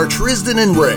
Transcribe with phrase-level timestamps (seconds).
[0.00, 0.96] are Tristan and Ray.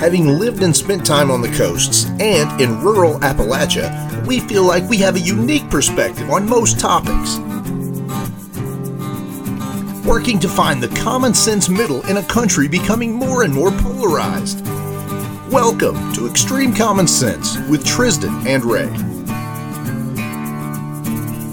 [0.00, 4.88] Having lived and spent time on the coasts and in rural Appalachia, we feel like
[4.88, 7.36] we have a unique perspective on most topics.
[10.06, 14.64] Working to find the common sense middle in a country becoming more and more polarized.
[15.52, 18.88] Welcome to Extreme Common Sense with Tristan and Ray.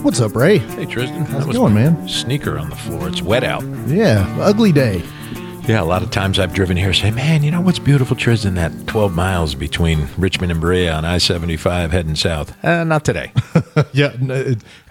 [0.02, 0.60] What's up, Ray?
[0.60, 2.08] Hey Tristan, How's it going, man?
[2.08, 3.10] Sneaker on the floor.
[3.10, 3.66] It's wet out.
[3.86, 5.04] Yeah, ugly day.
[5.68, 6.94] Yeah, a lot of times I've driven here.
[6.94, 8.54] Say, man, you know what's beautiful, Tristan?
[8.54, 12.64] That 12 miles between Richmond and Berea on I-75 heading south.
[12.64, 13.32] Uh, not today.
[13.92, 14.14] Yeah,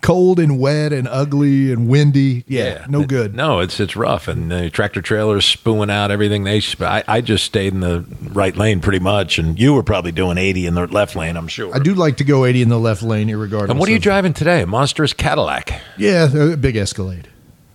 [0.03, 2.45] cold and wet and ugly and windy.
[2.47, 3.35] Yeah, no It- good.
[3.35, 6.45] No, it's it's rough, and the tractor trailers spewing out everything.
[6.45, 9.83] They, sp- I, I just stayed in the right lane pretty much, and you were
[9.83, 11.75] probably doing 80 in the left lane, I'm sure.
[11.75, 13.71] I do like to go 80 in the left lane, irregardless.
[13.71, 14.61] And what are you driving today?
[14.63, 15.81] A monstrous Cadillac.
[15.97, 17.29] Yeah, a big Escalade.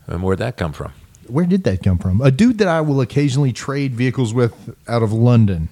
[0.05, 0.91] And where'd that come from?
[1.29, 2.21] Where did that come from?
[2.21, 5.69] A dude that I will occasionally trade vehicles with out of London.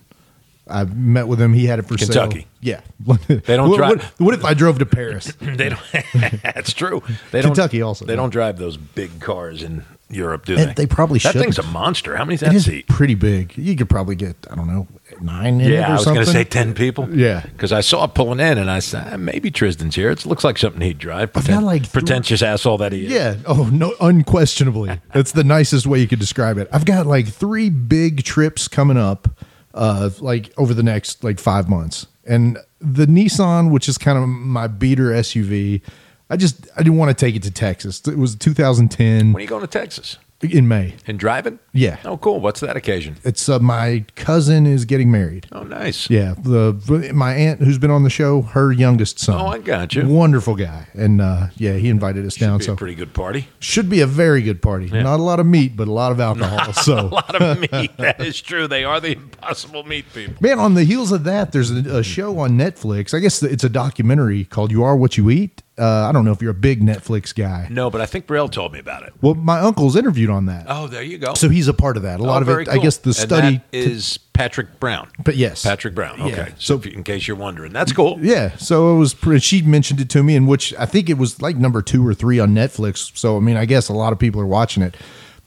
[0.70, 1.54] I've met with him.
[1.54, 2.42] He had it for Kentucky.
[2.42, 2.48] sale.
[2.62, 2.82] Yeah.
[3.28, 5.32] They don't what, drive- What, what if I drove to Paris?
[5.40, 5.82] They don't.
[6.44, 7.02] That's true.
[7.32, 10.74] They Kentucky don't, also, They don't drive those big cars in Europe, do And they?
[10.74, 11.34] they probably should.
[11.34, 12.16] That thing's a monster.
[12.16, 12.88] How many's It that is seat?
[12.88, 13.58] pretty big.
[13.58, 14.88] You could probably get, I don't know,
[15.20, 17.10] nine in it Yeah, I was going to say ten people.
[17.14, 17.42] Yeah.
[17.42, 20.10] because I saw it pulling in, and I said ah, maybe Tristan's here.
[20.10, 21.32] It looks like something he'd drive.
[21.36, 23.12] I've got like three- pretentious asshole that he is.
[23.12, 23.36] Yeah.
[23.46, 25.00] Oh no, unquestionably.
[25.14, 26.70] That's the nicest way you could describe it.
[26.72, 29.28] I've got like three big trips coming up,
[29.74, 34.28] uh, like over the next like five months, and the Nissan, which is kind of
[34.30, 35.82] my beater SUV.
[36.30, 38.02] I just I didn't want to take it to Texas.
[38.08, 40.94] It was 2010 When are you going to Texas in May.
[41.08, 41.58] and driving?
[41.74, 41.98] Yeah.
[42.06, 42.40] Oh, cool.
[42.40, 43.16] What's that occasion?
[43.24, 45.48] It's uh, my cousin is getting married.
[45.52, 46.10] Oh, nice.
[46.12, 49.40] Yeah, the my aunt who's been on the show, her youngest son.
[49.42, 50.06] Oh, I got you.
[50.08, 52.60] Wonderful guy, and uh, yeah, he invited us down.
[52.60, 53.48] Be So a pretty good party.
[53.60, 54.90] should be a very good party.
[54.92, 56.72] Not a lot of meat, but a lot of alcohol.
[56.74, 57.98] So a lot of meat.
[57.98, 58.68] that is true.
[58.68, 60.36] They are the impossible meat people.
[60.40, 63.14] man, on the heels of that, there's a, a show on Netflix.
[63.16, 66.32] I guess it's a documentary called "You Are What You Eat." Uh, I don't know
[66.32, 67.68] if you're a big Netflix guy.
[67.70, 69.14] No, but I think Brielle told me about it.
[69.22, 71.36] Well, my uncle's interviewed on that, Oh, there you go.
[71.36, 72.20] so he's a part of that.
[72.20, 73.62] A lot Oh, of it, I guess, the study.
[73.72, 75.08] is Patrick Brown.
[75.24, 76.20] but yes, Patrick Brown.
[76.22, 76.36] Okay.
[76.36, 76.48] Yeah.
[76.58, 78.18] So, So- in case you're wondering, that's cool.
[78.22, 79.14] Yeah, so it was.
[79.14, 82.06] pre- She mentioned it to me, in which I think it was like number two
[82.08, 83.12] or three on Netflix.
[83.16, 84.96] So I mean, I guess a lot of people are watching it.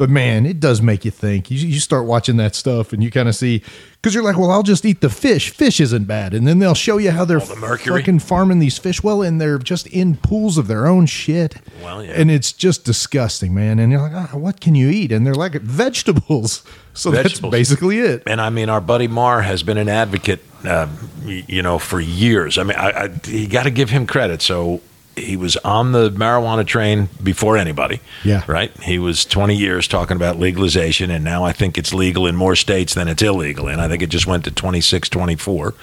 [0.01, 1.51] But man, it does make you think.
[1.51, 3.63] You, you start watching that stuff, and you kind of see
[4.01, 5.51] because you're like, well, I'll just eat the fish.
[5.51, 8.01] Fish isn't bad, and then they'll show you how they're All the mercury.
[8.01, 9.03] fucking farming these fish.
[9.03, 11.57] Well, and they're just in pools of their own shit.
[11.83, 12.13] Well, yeah.
[12.13, 13.79] and it's just disgusting, man.
[13.79, 15.13] And you're like, ah, what can you eat?
[15.13, 16.65] And they're like vegetables.
[16.93, 17.53] So Vegetables.
[17.53, 18.23] that's basically it.
[18.27, 20.89] And I mean, our buddy Maher has been an advocate, uh,
[21.25, 22.59] you know, for years.
[22.59, 24.43] I mean, I, I, you got to give him credit.
[24.43, 24.81] So
[25.17, 28.01] he was on the marijuana train before anybody.
[28.25, 28.45] Yeah.
[28.47, 28.71] Right.
[28.83, 32.57] He was 20 years talking about legalization, and now I think it's legal in more
[32.57, 33.69] states than it's illegal.
[33.69, 35.75] And I think it just went to 26, 24,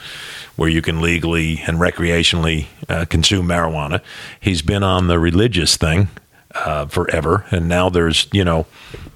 [0.55, 4.01] where you can legally and recreationally uh, consume marijuana.
[4.39, 6.09] He's been on the religious thing
[6.55, 8.65] uh, forever, and now there's, you know,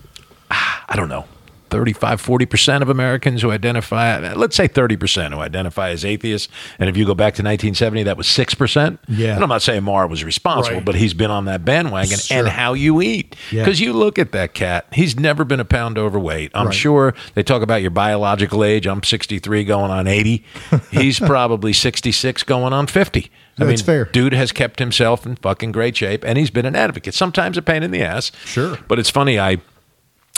[0.52, 1.26] I don't know,
[1.72, 6.48] 35, 40% of Americans who identify, let's say 30% who identify as atheists.
[6.78, 9.00] And if you go back to 1970, that was 6%.
[9.08, 9.34] Yeah.
[9.36, 10.86] And I'm not saying Maher was responsible, Right.
[10.86, 12.38] but he's been on that bandwagon Sure.
[12.40, 13.36] and how you eat.
[13.52, 13.64] Yeah.
[13.64, 16.52] Because you look at that cat, he's never been a pound overweight.
[16.54, 16.76] I'm Right.
[16.76, 18.86] sure they talk about your biological age.
[18.86, 20.44] I'm 63 going on 80.
[20.92, 23.32] He's probably 66 going on 50.
[23.60, 24.06] I That's mean, fair.
[24.06, 27.14] dude has kept himself in fucking great shape and he's been an advocate.
[27.14, 28.32] Sometimes a pain in the ass.
[28.46, 28.78] Sure.
[28.88, 29.58] But it's funny, I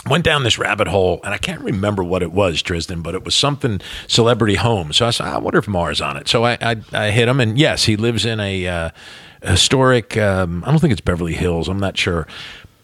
[0.06, 3.24] went down this rabbit hole and I can't remember what it was, Tristan, but it
[3.24, 4.92] was something celebrity home.
[4.92, 6.28] So I said, I wonder if Maher's on it.
[6.28, 8.90] So I, I, I hit him, and yes, he lives in a uh,
[9.42, 10.16] historic.
[10.16, 11.68] Um, I don't think it's Beverly Hills.
[11.68, 12.26] I'm not sure,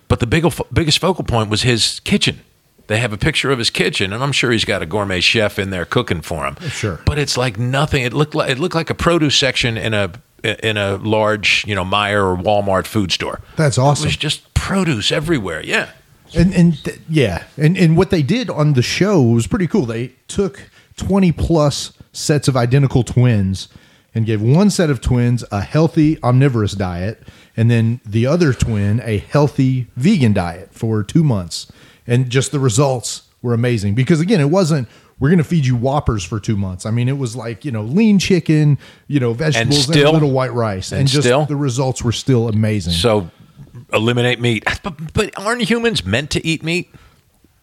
[0.08, 2.40] but the big, biggest focal point was his kitchen.
[2.86, 5.60] They have a picture of his kitchen, and I'm sure he's got a gourmet chef
[5.60, 6.56] in there cooking for him.
[6.70, 6.98] Sure.
[7.06, 8.02] but it's like nothing.
[8.02, 10.10] It looked like it looked like a produce section in a
[10.42, 13.40] in a large, you know, Meijer or Walmart food store.
[13.56, 14.06] That's awesome.
[14.06, 15.62] It was just produce everywhere.
[15.64, 15.90] Yeah.
[16.34, 19.86] And and th- yeah, and and what they did on the show was pretty cool.
[19.86, 23.68] They took twenty plus sets of identical twins
[24.14, 27.22] and gave one set of twins a healthy omnivorous diet,
[27.56, 31.70] and then the other twin a healthy vegan diet for two months.
[32.06, 34.88] And just the results were amazing because again, it wasn't
[35.20, 36.86] we're going to feed you whoppers for two months.
[36.86, 40.14] I mean, it was like you know lean chicken, you know vegetables, and, still- a
[40.14, 42.94] little white rice, and, and just still- the results were still amazing.
[42.94, 43.30] So
[43.92, 44.64] eliminate meat.
[44.82, 46.92] But, but aren't humans meant to eat meat?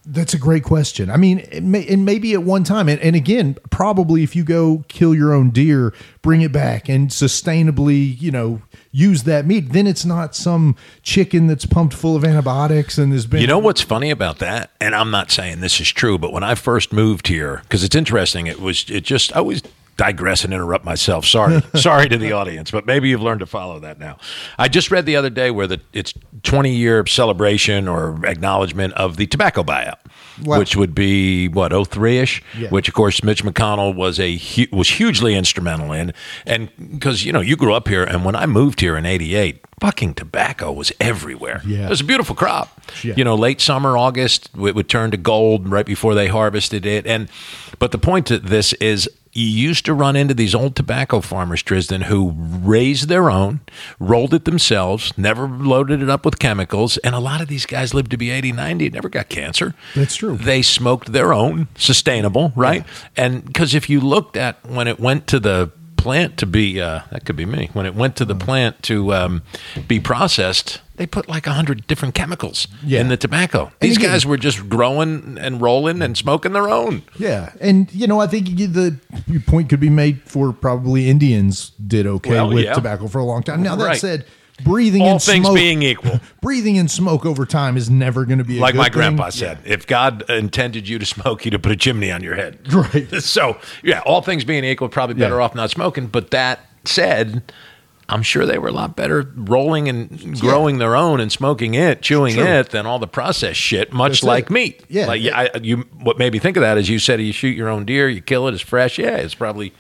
[0.09, 1.09] That's a great question.
[1.09, 4.45] I mean, it may, and maybe at one time, and, and again, probably if you
[4.45, 8.62] go kill your own deer, bring it back and sustainably, you know,
[8.94, 13.25] use that meat, then it's not some chicken that's pumped full of antibiotics and has
[13.25, 13.41] been.
[13.41, 14.71] You know what's funny about that?
[14.80, 17.95] And I'm not saying this is true, but when I first moved here, because it's
[17.95, 19.62] interesting, it was it just I always
[19.97, 21.25] digress and interrupt myself.
[21.25, 24.17] Sorry, sorry to the audience, but maybe you've learned to follow that now.
[24.57, 26.13] I just read the other day where the it's
[26.44, 29.97] 20 year celebration or acknowledgement of the tobacco buyout,
[30.44, 30.59] Wow.
[30.59, 32.44] which would be what 03 ish.
[32.57, 32.69] Yeah.
[32.69, 36.13] Which of course Mitch McConnell was a hu- was hugely instrumental in,
[36.45, 39.61] and because you know you grew up here, and when I moved here in '88.
[39.79, 41.61] Fucking tobacco was everywhere.
[41.63, 41.85] Yeah.
[41.85, 42.81] It was a beautiful crop.
[43.03, 43.13] Yeah.
[43.15, 47.05] You know, late summer, August, it would turn to gold right before they harvested it.
[47.05, 47.29] And
[47.77, 51.61] but the point to this is you used to run into these old tobacco farmers,
[51.61, 53.59] Tristan, who raised their own,
[53.99, 57.93] rolled it themselves, never loaded it up with chemicals, and a lot of these guys
[57.93, 59.75] lived to be 80, 90, never got cancer.
[59.93, 60.37] That's true.
[60.37, 62.83] They smoked their own, sustainable, right?
[63.15, 65.71] And because if you looked at when it went to the
[66.07, 69.13] plant to be uh, that could be me when it went to the plant to
[69.13, 69.42] um,
[69.89, 73.01] be processed they put like a hundred different chemicals Yeah.
[73.01, 77.04] in the tobacco these again- guys were just growing and rolling and smoking their own
[77.19, 81.71] Yeah, and you know, I think the your point could be made for probably Indians
[81.86, 82.74] did okay Well, with yeah.
[82.74, 83.62] tobacco for a long time.
[83.62, 84.00] Now that Right.
[84.00, 84.25] said,
[84.63, 88.39] breathing all in things smoke, being equal breathing in smoke over time is never going
[88.39, 88.94] to be a like my thing.
[88.94, 92.36] grandpa said if god intended you to smoke you'd have put a chimney on your
[92.36, 93.07] head Right.
[93.21, 95.42] so yeah all things being equal probably better Yeah.
[95.44, 97.51] off not smoking but that said
[98.09, 102.01] I'm sure they were a lot better rolling and growing their own and smoking it,
[102.01, 102.45] chewing True.
[102.45, 103.92] it than all the processed shit.
[103.92, 104.50] Much That's like it.
[104.51, 104.86] meat.
[104.88, 105.07] Yeah.
[105.07, 105.80] like yeah, I, you.
[106.00, 108.21] What made me think of that is you said you shoot your own deer, you
[108.21, 108.98] kill it, it's fresh.
[108.98, 109.74] Yeah, it's probably,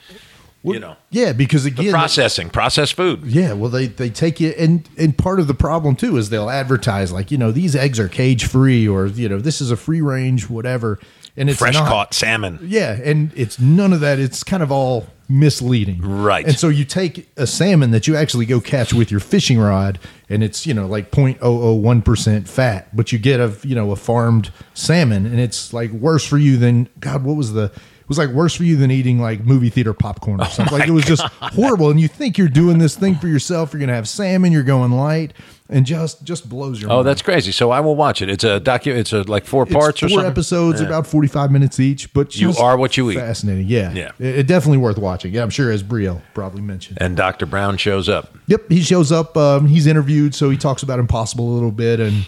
[0.73, 3.23] you know, Yeah, because again, processing, processed food.
[3.25, 6.49] Yeah, well, they they take you, and and part of the problem too is they'll
[6.49, 9.77] advertise like you know these eggs are cage free or you know this is a
[9.77, 10.99] free range whatever,
[11.35, 11.87] and it's Fresh not.
[11.87, 12.59] caught salmon.
[12.61, 14.19] Yeah, and it's none of that.
[14.19, 16.01] It's kind of all misleading.
[16.01, 16.45] Right.
[16.45, 19.99] And so you take a salmon that you actually go catch with your fishing rod
[20.29, 24.51] and it's, you know, like 0.001% fat, but you get a, you know, a farmed
[24.73, 27.71] salmon and it's like worse for you than god, what was the
[28.07, 30.77] was like worse for you than eating like movie theater popcorn or Oh something.
[30.77, 33.79] like it was just horrible and you think you're doing this thing for yourself, you're
[33.79, 35.33] going to have salmon, you're going light
[35.69, 36.93] and just just blows your mind.
[36.93, 37.07] Oh, mind.
[37.09, 37.51] that's crazy.
[37.51, 38.29] So I will watch it.
[38.29, 38.87] It's a docu.
[38.95, 40.31] It's a like four It's parts or four something.
[40.31, 40.87] episodes, Yeah.
[40.87, 42.13] about forty five minutes each.
[42.13, 43.15] But You are what you eat.
[43.15, 44.11] Fascinating, yeah, Yeah.
[44.19, 45.33] It, it definitely worth watching.
[45.33, 46.99] Yeah, I'm sure as Brielle probably mentioned.
[47.01, 47.45] And Dr.
[47.45, 48.33] Brown shows up.
[48.47, 49.35] Yep, he shows up.
[49.35, 52.25] Um, he's interviewed, so he talks about Impossible a little bit, and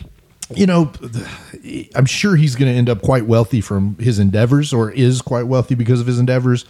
[0.55, 0.91] you know,
[1.95, 5.43] I'm sure he's going to end up quite wealthy from his endeavors, or is quite
[5.43, 6.65] wealthy because of his endeavors.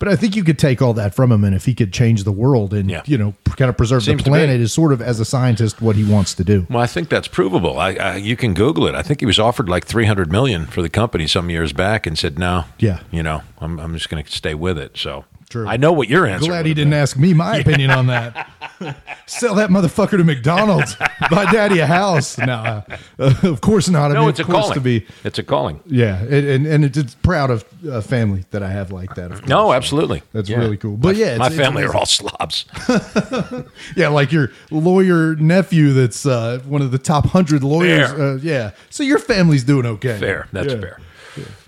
[0.00, 2.24] But I think you could take all that from him, and if he could change
[2.24, 3.02] the world and Yeah.
[3.06, 5.94] you know, kind of preserve Seems the planet, is sort of as a scientist what
[5.94, 6.66] he wants to do.
[6.68, 7.78] Well, I think that's provable.
[7.78, 8.96] I, I you can Google it.
[8.96, 12.06] I think he was offered like three hundred million for the company some years back,
[12.08, 12.64] and said no.
[12.78, 13.00] Yeah.
[13.12, 14.96] you know, I'm I'm just going to stay with it.
[14.98, 15.66] So True.
[15.68, 16.46] I know what your answer.
[16.46, 16.98] Glad he didn't been.
[17.00, 18.50] ask me my opinion on that.
[19.26, 20.96] Sell that motherfucker to McDonald's.
[21.30, 22.36] Buy Daddy a house.
[22.38, 22.82] No,
[23.18, 24.10] uh, of course not.
[24.10, 24.74] I No, mean, it's a calling.
[24.74, 25.06] to be.
[25.22, 25.80] It's a calling.
[25.86, 29.30] Yeah, and and, and it's, proud of a family that I have like that.
[29.30, 29.48] Of course.
[29.48, 30.22] No, absolutely.
[30.32, 30.58] That's Yeah.
[30.58, 30.96] really cool.
[30.96, 32.66] But My- yeah, it's- my it's family are all slobs.
[33.96, 38.10] yeah, like your lawyer nephew that's uh, one of the top hundred lawyers.
[38.10, 40.18] Uh, yeah, so your family's doing okay.
[40.18, 40.48] Fair.
[40.52, 40.80] That's Yeah.
[40.80, 41.00] fair.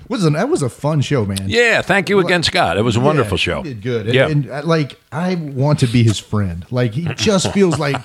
[0.08, 1.48] Was an, that was a fun show, man.
[1.48, 1.82] Yeah.
[1.82, 2.76] Thank you again, Scott.
[2.78, 3.62] It was a wonderful Yeah, show.
[3.62, 4.06] He did good.
[4.06, 4.28] And, Yeah.
[4.28, 6.64] and, uh, like I want to be his friend.
[6.70, 7.96] Like he just feels like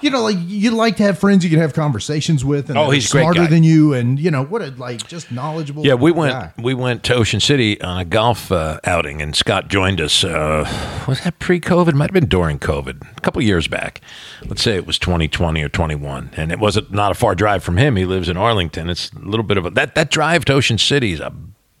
[0.00, 2.90] you know, like you like to have friends you can have conversations with and Oh,
[2.90, 5.84] he's smarter than you and you know, what a like just knowledgeable.
[5.86, 6.52] Yeah, we went guy.
[6.62, 10.24] we went to Ocean City on a golf uh, outing, and Scott joined us.
[10.24, 10.66] Uh,
[11.08, 11.94] was that pre-COVID?
[11.94, 14.00] Might have been during COVID, a couple years back.
[14.46, 17.76] Let's say it was 2020 or 21, and it wasn't not a far drive from
[17.76, 17.96] him.
[17.96, 18.88] He lives in Arlington.
[18.88, 21.32] It's a little bit of a that that drive to Ocean City is a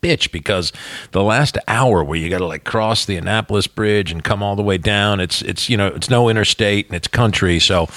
[0.02, 0.72] bitch because
[1.12, 4.56] the last hour where you got to like cross the Annapolis Bridge and come all
[4.56, 5.20] the way down.
[5.20, 7.88] It's it's you know it's no interstate and it's country, so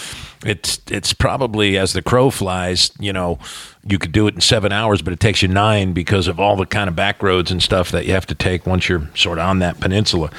[0.45, 2.91] it's it's probably as the crow flies.
[2.99, 3.39] You know,
[3.87, 6.55] you could do it in seven hours, but it takes you nine because of all
[6.55, 9.39] the kind of back roads and stuff that you have to take once you're sort
[9.39, 10.29] of on that peninsula,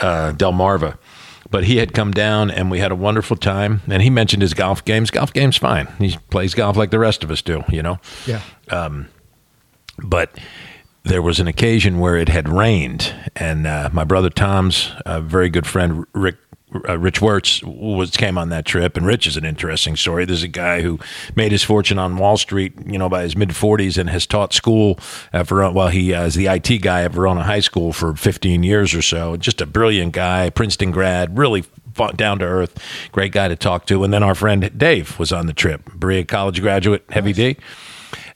[0.00, 0.96] uh, Delmarva.
[1.50, 3.82] But he had come down and we had a wonderful time.
[3.88, 5.10] And he mentioned his golf games.
[5.10, 5.88] Golf game's fine.
[5.98, 8.40] He plays golf like the rest of us do, you know Yeah.
[9.98, 10.38] but
[11.04, 15.48] there was an occasion where it had rained, and uh, my brother Tom's uh, very
[15.48, 16.36] good friend Rick.
[16.88, 20.24] Uh, Rich Wirtz was came on that trip, and Rich is an interesting story.
[20.24, 21.00] There's a guy who
[21.34, 24.52] made his fortune on Wall Street, you know, by his mid 40s, and has taught
[24.52, 24.96] school
[25.32, 25.72] at Verona.
[25.72, 29.02] Well, he uh, is the IT guy at Verona High School for 15 years or
[29.02, 29.36] so.
[29.36, 31.64] Just a brilliant guy, Princeton grad, really
[32.14, 32.78] down to earth,
[33.12, 34.04] great guy to talk to.
[34.04, 37.56] And then our friend Dave was on the trip, Berea College graduate, Heavy D,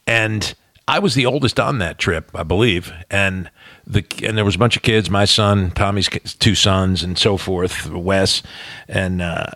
[0.06, 0.54] and
[0.86, 3.50] I was the oldest on that trip, I believe, and
[3.86, 5.08] the and there was a bunch of kids.
[5.08, 7.88] My son, Tommy's two sons, and so forth.
[7.90, 8.42] Wes,
[8.86, 9.46] and uh,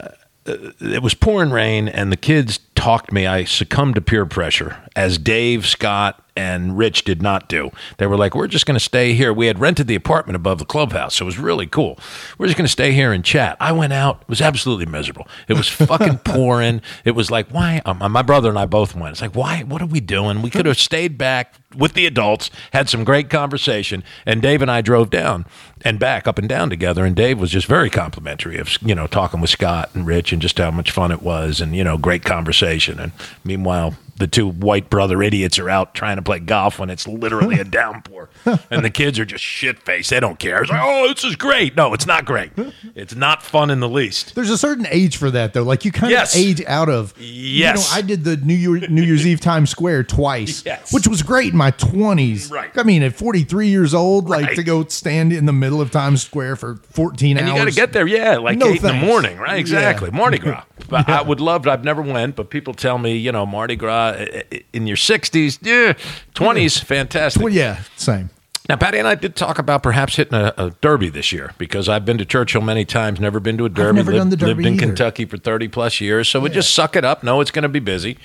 [0.47, 3.27] it was pouring rain, and the kids talked me.
[3.27, 7.73] I succumbed to peer pressure, as Dave, Scott, and Rich did not do.
[7.97, 10.61] They were like, "We're just going to stay here." We had rented the apartment above
[10.61, 11.99] the clubhouse, so it was really cool.
[12.39, 13.57] We're just going to stay here and chat.
[13.59, 15.27] I went out; it was absolutely miserable.
[15.49, 16.81] It was fucking pouring.
[17.05, 17.83] It was like, why?
[17.85, 19.13] Um, my brother and I both went.
[19.13, 19.65] It's like, why?
[19.65, 20.41] What are we doing?
[20.41, 24.71] We could have stayed back with the adults, had some great conversation, and Dave and
[24.71, 25.45] I drove down
[25.83, 27.05] and back up and down together.
[27.05, 30.41] And Dave was just very complimentary of you know talking with Scott and Rich and
[30.41, 33.01] just how much fun it was, and you know great conversation.
[33.01, 33.11] And
[33.43, 37.59] meanwhile, the two white brother idiots are out trying to play golf when it's literally
[37.59, 38.29] a downpour,
[38.71, 40.11] and the kids are just shit faced.
[40.11, 40.61] They don't care.
[40.63, 41.77] It's like, oh, this is great.
[41.77, 42.51] No, it's not great.
[42.95, 44.35] It's not fun in the least.
[44.35, 45.63] There's a certain age for that, though.
[45.63, 46.35] Like you kind Yes.
[46.35, 47.15] of age out of.
[47.19, 47.59] Yes.
[47.59, 50.93] You know, I did the New Year New Year's Eve Times Square twice, Yes.
[50.93, 52.51] which was great in my 20s.
[52.51, 52.71] Right.
[52.77, 56.23] I mean, at 43 years old, like to go stand in the middle of Times
[56.23, 57.53] Square for 14 And hours.
[57.53, 59.55] you got to get there, yeah, like No eight in the morning, right?
[59.55, 59.61] Yeah.
[59.61, 60.65] Exactly, Mardi Gras.
[60.89, 61.71] But I would love to.
[61.73, 65.59] I've never went, but people tell me, you know, Mardi Gras uh, in your sixties,
[65.63, 65.95] yeah,
[66.35, 67.43] twenties, fantastic.
[67.43, 68.31] Well, yeah, same.
[68.69, 71.89] Now, Patty and I did talk about perhaps hitting a, a derby this year because
[71.89, 73.97] I've been to Churchill many times, never been to a derby.
[73.97, 74.87] never lived, done the derby lived in either.
[74.87, 77.23] Kentucky for thirty plus years, so we just suck it up.
[77.23, 78.19] No, it's going to be busy.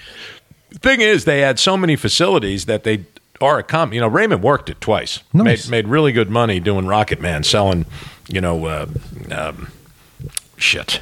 [0.74, 3.06] Thing is, they had so many facilities that they
[3.40, 3.94] are a com.
[3.94, 5.22] You know, Raymond worked it twice.
[5.32, 5.70] Nice.
[5.70, 7.86] Made made really good money doing Rocket Man, selling.
[8.28, 8.88] You know, uh,
[9.32, 9.70] um,
[10.58, 11.02] shit.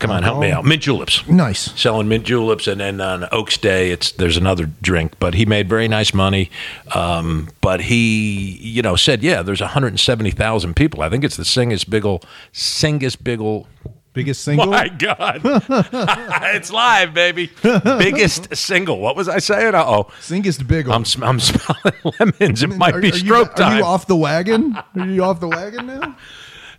[0.00, 0.64] Come on, help me out.
[0.64, 1.72] Mint juleps Nice.
[1.80, 5.14] selling mint juleps, and then on Oaks Day, it's there's another drink.
[5.20, 6.50] But he made very nice money.
[6.94, 11.02] Um, but he, you know, said, yeah, there's 170,000 people.
[11.02, 12.22] I think it's the Singus Biggle,
[12.52, 13.66] Singus Biggle.
[14.14, 14.66] Biggest single.
[14.66, 15.40] My God,
[16.54, 17.50] it's live, baby.
[17.62, 19.00] Biggest single.
[19.00, 19.74] What was I saying?
[19.74, 20.88] Uh oh, Singest big.
[20.88, 22.62] I'm sm- I'm smelling lemons.
[22.62, 23.72] It might are, be are stroke you, time.
[23.72, 24.76] Are you off the wagon?
[24.94, 26.16] Are you off the wagon now?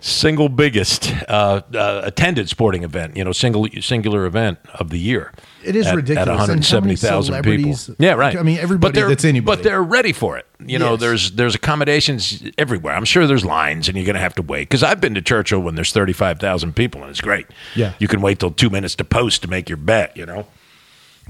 [0.05, 5.33] single biggest uh, uh, attended sporting event, you know, single singular event of the year.
[5.63, 6.27] It is at, ridiculous.
[6.27, 7.95] At And how 170,000 people.
[7.97, 8.37] Yeah, right.
[8.37, 9.57] I mean, everybody but they're, that's anybody.
[9.57, 10.45] But they're ready for it.
[10.59, 10.99] You know, Yes.
[11.01, 12.93] there's there's accommodations everywhere.
[12.95, 14.69] I'm sure there's lines, and you're going to have to wait.
[14.69, 17.47] Because I've been to Churchill when there's 35,000 people, and it's great.
[17.75, 17.93] Yeah.
[17.99, 20.15] you can wait till two minutes to post to make your bet.
[20.15, 20.47] You know.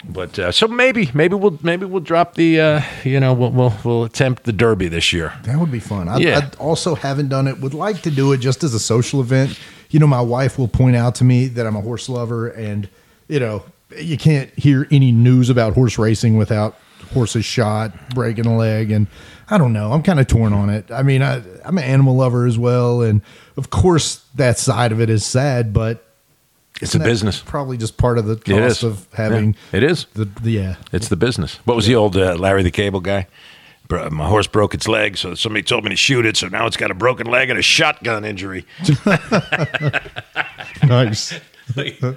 [0.04, 3.74] But uh, so maybe maybe we'll maybe we'll drop the uh, you know we'll, we'll
[3.84, 5.34] we'll attempt the Derby this year.
[5.44, 6.10] That would be fun.
[6.10, 6.50] I, Yeah.
[6.52, 7.60] I also haven't done it.
[7.60, 9.58] Would like to do it just as a social event.
[9.90, 12.90] You know, my wife will point out to me that I'm a horse lover, and
[13.28, 13.64] you know,
[13.98, 16.75] you can't hear any news about horse racing without
[17.14, 19.08] horses shot, breaking a leg, and
[19.50, 19.92] I don't know.
[19.92, 20.92] I'm kind of torn on it.
[20.92, 23.22] I mean, I, I'm an animal lover as well, and
[23.58, 26.05] of course, that side of it is sad, but
[26.82, 27.41] It's isn't a business.
[27.41, 29.53] Probably just part of the cost of having.
[29.72, 30.05] Yeah, it is.
[30.13, 30.75] The, the yeah.
[30.91, 31.55] It's the business.
[31.65, 33.27] What was the old uh, Larry the Cable guy?
[33.89, 36.36] My horse broke its leg, so somebody told me to shoot it.
[36.36, 38.65] So now it's got a broken leg and a shotgun injury.
[40.84, 41.34] Nice.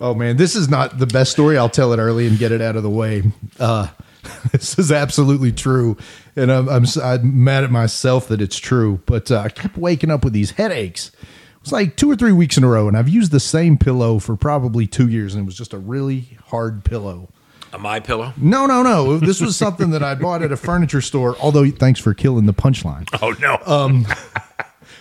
[0.00, 1.56] Oh man, this is not the best story.
[1.56, 3.22] I'll tell it early and get it out of the way.
[3.60, 3.86] Uh,
[4.50, 5.96] this is absolutely true,
[6.34, 9.00] and I'm, I'm I'm mad at myself that it's true.
[9.06, 11.12] But uh, I kept waking up with these headaches.
[11.62, 13.78] It was like two or three weeks in a row, and I've used the same
[13.78, 17.28] pillow for probably two years, and it was just a really hard pillow.
[17.72, 18.32] a my pillow?
[18.36, 19.18] No, no, no.
[19.18, 21.36] This was something that I bought at a furniture store.
[21.40, 23.08] Although, thanks for killing the punchline.
[23.22, 23.58] Oh no!
[23.64, 24.08] Um,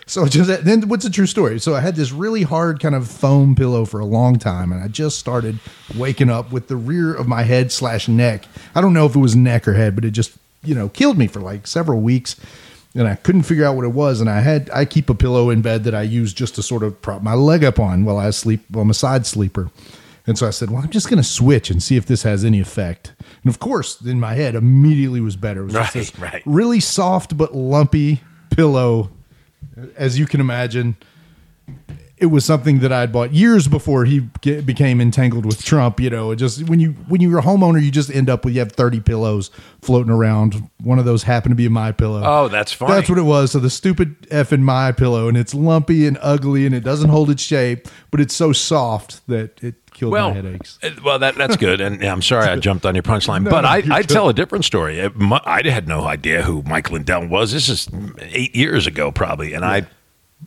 [0.05, 1.59] so just then, what's a true story?
[1.59, 4.83] So I had this really hard kind of foam pillow for a long time, and
[4.83, 5.57] I just started
[5.97, 8.45] waking up with the rear of my head slash neck.
[8.75, 11.17] I don't know if it was neck or head, but it just you know killed
[11.17, 12.35] me for like several weeks,
[12.95, 14.21] and I couldn't figure out what it was.
[14.21, 16.83] And I had I keep a pillow in bed that I use just to sort
[16.83, 18.62] of prop my leg up on while I sleep.
[18.71, 19.69] Well, I'm a side sleeper.
[20.27, 22.45] And so I said, well, I'm just going to switch and see if this has
[22.45, 23.13] any effect.
[23.43, 25.62] And of course, in my head, immediately was better.
[25.62, 26.43] It was just Right, right.
[26.45, 28.21] really soft but lumpy
[28.51, 29.10] pillow
[29.95, 30.95] as you can imagine,
[32.21, 35.99] it was something that I'd bought years before he get, became entangled with Trump.
[35.99, 38.53] You know, it just when you when you're a homeowner, you just end up with
[38.53, 39.49] you have 30 pillows
[39.81, 40.69] floating around.
[40.83, 42.21] One of those happened to be a my pillow.
[42.23, 42.93] Oh, that's funny.
[42.93, 43.51] That's what it was.
[43.51, 47.31] So the stupid effing my pillow, and it's lumpy and ugly, and it doesn't hold
[47.31, 50.77] its shape, but it's so soft that it killed well, my headaches.
[50.83, 51.81] uh, well, that that's good.
[51.81, 54.33] And yeah, I'm sorry I jumped on your punchline, but no, I I tell a
[54.33, 55.01] different story.
[55.01, 57.51] I had no idea who Mike Lindell was.
[57.51, 59.87] This is eight years ago, probably, and I.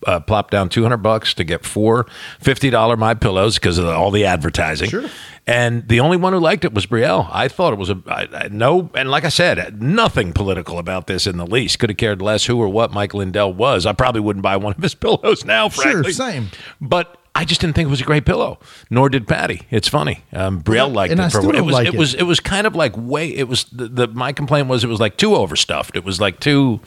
[0.06, 2.04] Uh, plopped down 200 bucks to get four
[2.42, 5.08] $50 my pillows because of all the advertising Sure.
[5.46, 7.28] and the only one who liked it was Brielle.
[7.32, 11.06] I thought it was a I, I, no, and like I said, nothing political about
[11.06, 11.78] this in the least.
[11.78, 13.86] Could have cared less who or what Mike Lindell was.
[13.86, 16.48] I probably wouldn't buy one of his pillows now, Sure, same.
[16.80, 18.58] But I just didn't think it was a great pillow.
[18.90, 19.62] Nor did Patty.
[19.70, 20.22] It's funny.
[20.32, 21.24] Um, Brielle liked and it.
[21.24, 21.72] I for it was.
[21.72, 21.98] like it it.
[21.98, 22.14] was.
[22.14, 23.28] It was kind of like way.
[23.28, 24.06] It was the, the.
[24.08, 25.96] My complaint was it was like too overstuffed.
[25.96, 26.80] It was like too.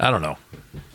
[0.00, 0.36] I don't know.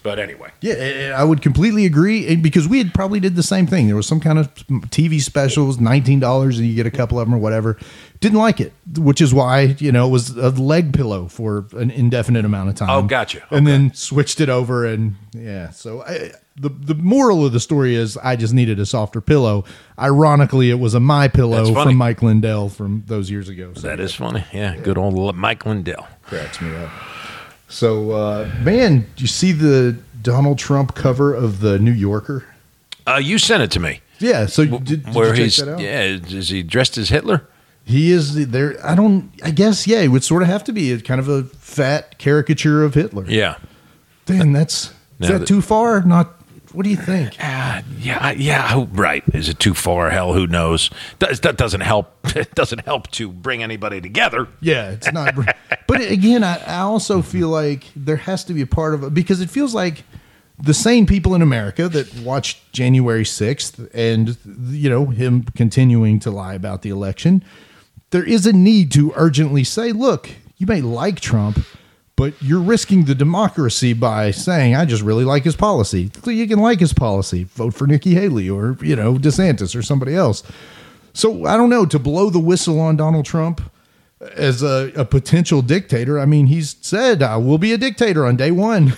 [0.04, 0.50] But anyway.
[0.62, 3.88] Yeah, eh, I would completely agree because we had probably did the same thing.
[3.88, 4.54] There was some kind of
[4.90, 7.78] TV specials, nineteen dollars, and you get a couple of them or whatever.
[8.20, 11.92] Didn't like it, which is why you know it was a leg pillow for an
[11.92, 12.90] indefinite amount of time.
[12.90, 13.44] Oh, gotcha.
[13.52, 15.70] And then switched it over, and yeah.
[15.70, 19.66] So I, the the moral of the story is I just needed a softer pillow.
[20.00, 23.74] Ironically, it was a my pillow from Mike Lindell from those years ago.
[23.76, 24.46] So That is funny.
[24.52, 26.08] Yeah, good old Mike Lindell.
[26.24, 26.90] cracks me up.
[27.72, 32.46] So, uh, man, do you see the Donald Trump cover of the New Yorker?
[33.08, 34.02] Uh, you sent it to me.
[34.20, 34.46] Yeah.
[34.46, 35.80] So did, did Where he's that out?
[35.80, 37.48] yeah, is he dressed as Hitler?
[37.84, 38.76] He is there.
[38.86, 39.32] I don't.
[39.44, 40.02] I guess yeah.
[40.02, 43.26] It would sort of have to be a kind of a fat caricature of Hitler.
[43.28, 43.56] Yeah.
[44.26, 46.02] Damn, that's is that that- too far?
[46.02, 46.36] Not.
[46.74, 47.36] What do you think?
[47.40, 49.24] Uh, yeah, I- yeah, right.
[49.34, 50.10] Is it too far?
[50.10, 50.90] Hell, who knows?
[51.20, 52.18] Does, that doesn't help.
[52.36, 54.48] It doesn't help to bring anybody together.
[54.62, 55.36] Yeah, it's not.
[55.88, 59.14] but again, I, I also feel like there has to be a part of it
[59.14, 60.04] because it feels like
[60.58, 64.38] the same people in America that watched January 6th and,
[64.72, 67.44] you know, him continuing to lie about the election.
[68.12, 71.66] There is a need to urgently say, look, you may like Trump,
[72.22, 76.12] but you're risking the democracy by saying, I just really like his policy.
[76.24, 80.14] You can like his policy, vote for Nikki Haley or, you know, DeSantis or somebody
[80.14, 80.44] else.
[81.16, 83.60] So I don't know, to blow the whistle on Donald Trump
[84.36, 88.36] as a, a potential dictator, I mean, he's said, I will be a dictator on
[88.36, 88.94] day one.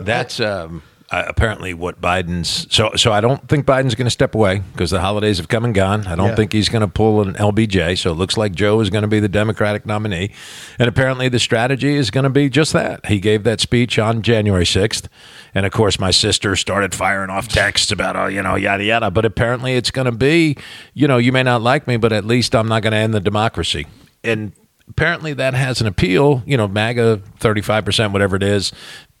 [0.00, 2.66] That's um, uh, apparently what Biden's.
[2.74, 5.64] So, so I don't think Biden's going to step away because the holidays have come
[5.64, 6.06] and gone.
[6.06, 6.34] I don't Yeah.
[6.34, 7.98] think he's going to pull an LBJ.
[7.98, 10.32] So it looks like Joe is going to be the Democratic nominee,
[10.78, 13.06] and apparently the strategy is going to be just that.
[13.06, 15.08] He gave that speech on January sixth,
[15.54, 19.10] and of course my sister started firing off texts about oh you know yada yada.
[19.10, 20.56] But apparently it's going to be
[20.94, 23.12] you know you may not like me, but at least I'm not going to end
[23.12, 23.86] the democracy.
[24.24, 24.52] And
[24.88, 26.42] apparently that has an appeal.
[26.46, 28.72] You know, MAGA, thirty-five percent, whatever it is.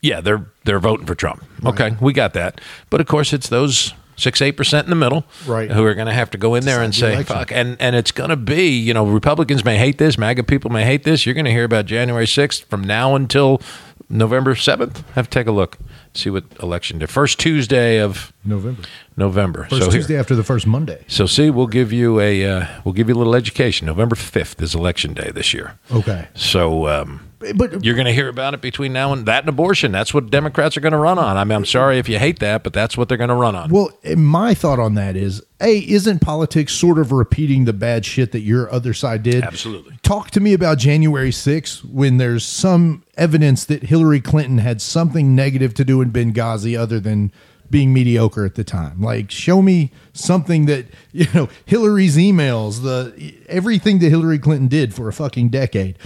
[0.02, 1.42] Yeah, they're they're voting for Trump.
[1.64, 2.60] Okay, we got that.
[2.90, 5.70] But of course, it's those six eight percent in the middle, Right.
[5.70, 7.36] who are going to have to go in there and say election.
[7.36, 7.52] fuck.
[7.52, 10.84] And and it's going to be you know Republicans may hate this, MAGA people may
[10.84, 11.24] hate this.
[11.24, 13.62] You're going to hear about January sixth from now until
[14.08, 15.08] November seventh.
[15.14, 15.78] Have to take a look,
[16.14, 17.06] see what election day.
[17.06, 18.82] First Tuesday of November.
[19.16, 19.64] November.
[19.70, 21.04] First so here- Tuesday after the first Monday.
[21.08, 23.86] so see, we'll give you a uh, we'll give you a little education.
[23.86, 25.78] November fifth is election day this year.
[25.92, 26.28] Okay.
[26.34, 27.20] So um,
[27.54, 29.92] But you're going to hear about it between now and that and abortion.
[29.92, 31.36] That's what Democrats are going to run on.
[31.36, 33.54] I mean, I'm sorry if you hate that, but that's what they're going to run
[33.54, 33.70] on.
[33.70, 38.32] Well, my thought on that is, a isn't politics sort of repeating the bad shit
[38.32, 39.44] that your other side did?
[39.44, 39.96] Absolutely.
[40.02, 45.34] Talk to me about January 6th when there's some evidence that Hillary Clinton had something
[45.34, 47.32] negative to do in Benghazi other than
[47.70, 49.00] being mediocre at the time.
[49.00, 54.94] Like, show me something that you know Hillary's emails, the everything that Hillary Clinton did
[54.94, 55.96] for a fucking decade.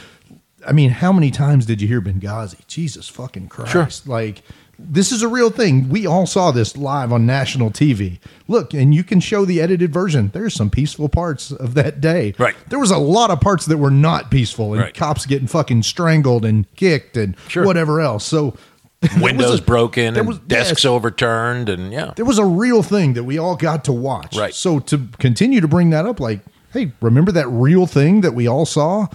[0.67, 2.67] I mean, how many times did you hear Benghazi?
[2.67, 4.07] Jesus fucking Christ!
[4.09, 4.43] Like,
[4.79, 5.89] this is a real thing.
[5.89, 8.19] We all saw this live on national TV.
[8.49, 10.31] Look, and you can show the edited version.
[10.35, 12.35] There's some peaceful parts of that day.
[12.39, 12.55] Right.
[12.69, 14.95] There was a lot of parts that were not peaceful, and Right.
[14.95, 17.65] cops getting fucking strangled and kicked and Sure.
[17.65, 18.25] whatever else.
[18.25, 18.55] So.
[19.21, 20.91] Windows was a- broken there and was- desks yes.
[20.91, 24.37] overturned, and yeah, There was a real thing that we all got to watch.
[24.37, 24.55] Right.
[24.55, 26.41] So to continue to bring that up, like,
[26.73, 29.07] hey, remember that real thing that we all saw?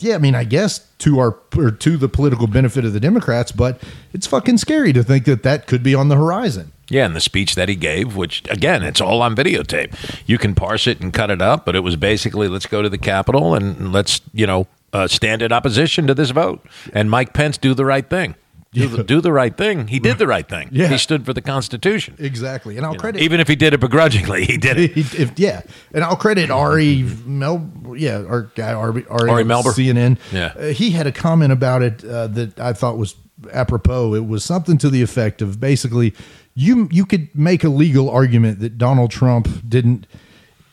[0.00, 3.50] Yeah, I mean, I guess to our or to the political benefit of the Democrats,
[3.50, 3.82] but
[4.12, 6.72] it's fucking scary to think that that could be on the horizon.
[6.88, 7.04] yeah.
[7.04, 9.94] And the speech that he gave, which again, it's all on videotape.
[10.26, 12.88] You can parse it and cut it up, but it was basically, let's go to
[12.88, 17.34] the Capitol and let's you know uh, stand in opposition to this vote, and Mike
[17.34, 18.36] Pence do the right thing.
[18.70, 19.88] Do, the, do the right thing.
[19.88, 20.68] He did the right thing.
[20.70, 20.88] Yeah.
[20.88, 22.16] He stood for the Constitution.
[22.18, 24.92] Exactly, and I'll credit Even if he did it begrudgingly, he did it.
[24.94, 25.62] He- if, yeah,
[25.94, 29.72] and I'll credit Ari Mel, yeah, our guy Ari, Ari, Ari Melber.
[29.72, 30.18] CNN.
[30.32, 30.52] Yeah.
[30.58, 33.14] Uh, he had a comment about it uh, that I thought was
[33.52, 34.14] apropos.
[34.14, 36.14] It was something to the effect of basically,
[36.54, 40.06] you you could make a legal argument that Donald Trump didn't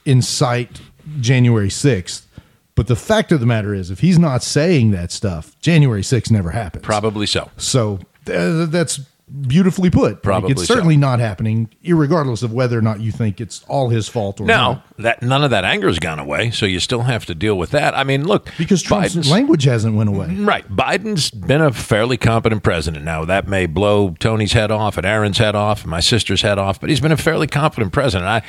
[0.05, 0.81] incite
[1.21, 2.27] January sixth.
[2.75, 6.29] But the fact of the matter is, if he's not saying that stuff, January 6th
[6.29, 6.83] never happens.
[6.83, 7.49] Probably so.
[7.57, 8.99] So uh, that's
[9.41, 10.11] beautifully put.
[10.15, 10.73] Like, Probably it's so.
[10.75, 14.45] certainly not happening, regardless of whether or not you think it's all his fault or
[14.45, 14.97] Now not.
[14.99, 17.97] that none of that anger's gone away, so you still have to deal with that.
[17.97, 20.27] I mean, look, Because Trump's Biden's- language hasn't went away.
[20.35, 20.69] Right.
[20.69, 23.03] Biden's been a fairly competent president.
[23.05, 26.59] Now, that may blow Tony's head off and Aaron's head off and my sister's head
[26.59, 28.27] off, but he's been a fairly competent president.
[28.27, 28.41] I,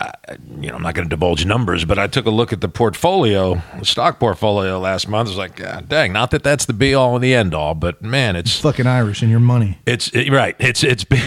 [0.00, 0.12] I
[0.60, 2.68] you know, I'm not going to divulge numbers, but I took a look at the
[2.68, 5.28] portfolio, the stock portfolio last month.
[5.28, 7.74] I was like, God dang, not that that's the be all and the end all,
[7.74, 9.78] but man, it's Fucking Irish and your money.
[9.86, 10.54] it's it- right.
[10.58, 11.20] It's it's been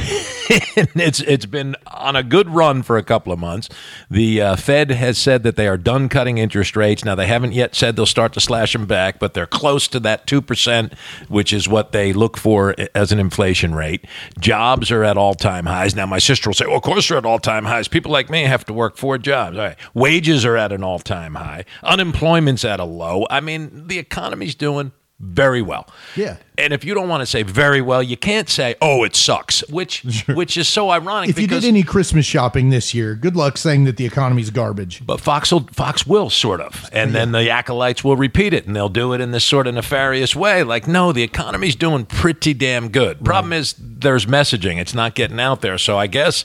[0.95, 3.69] it's it's been on a good run for a couple of months.
[4.09, 7.03] The uh, Fed has said that they are done cutting interest rates.
[7.05, 9.99] Now they haven't yet said they'll start to slash them back, but they're close to
[10.01, 10.93] that two percent,
[11.29, 14.05] which is what they look for as an inflation rate.
[14.39, 15.95] Jobs are at all time highs.
[15.95, 17.87] Now my sister will say, "Well, of course they're at all time highs.
[17.87, 20.99] People like me have to work four jobs." All right, wages are at an all
[20.99, 21.65] time high.
[21.83, 23.25] Unemployment's at a low.
[23.29, 25.87] I mean, the economy's doing very well.
[26.15, 26.37] Yeah.
[26.61, 29.67] And if you don't want to say very well, you can't say, "Oh, it sucks,"
[29.67, 31.31] which which is so ironic.
[31.31, 35.01] If you did any Christmas shopping this year, good luck saying that the economy's garbage.
[35.05, 38.75] but Fox will, Fox will sort of, and then the acolytes will repeat it, and
[38.75, 40.63] they'll do it in this sort of nefarious way.
[40.63, 43.25] Like, no, the economy's doing pretty damn good.
[43.25, 45.79] Problem is, there's messaging; it's not getting out there.
[45.79, 46.43] So I guess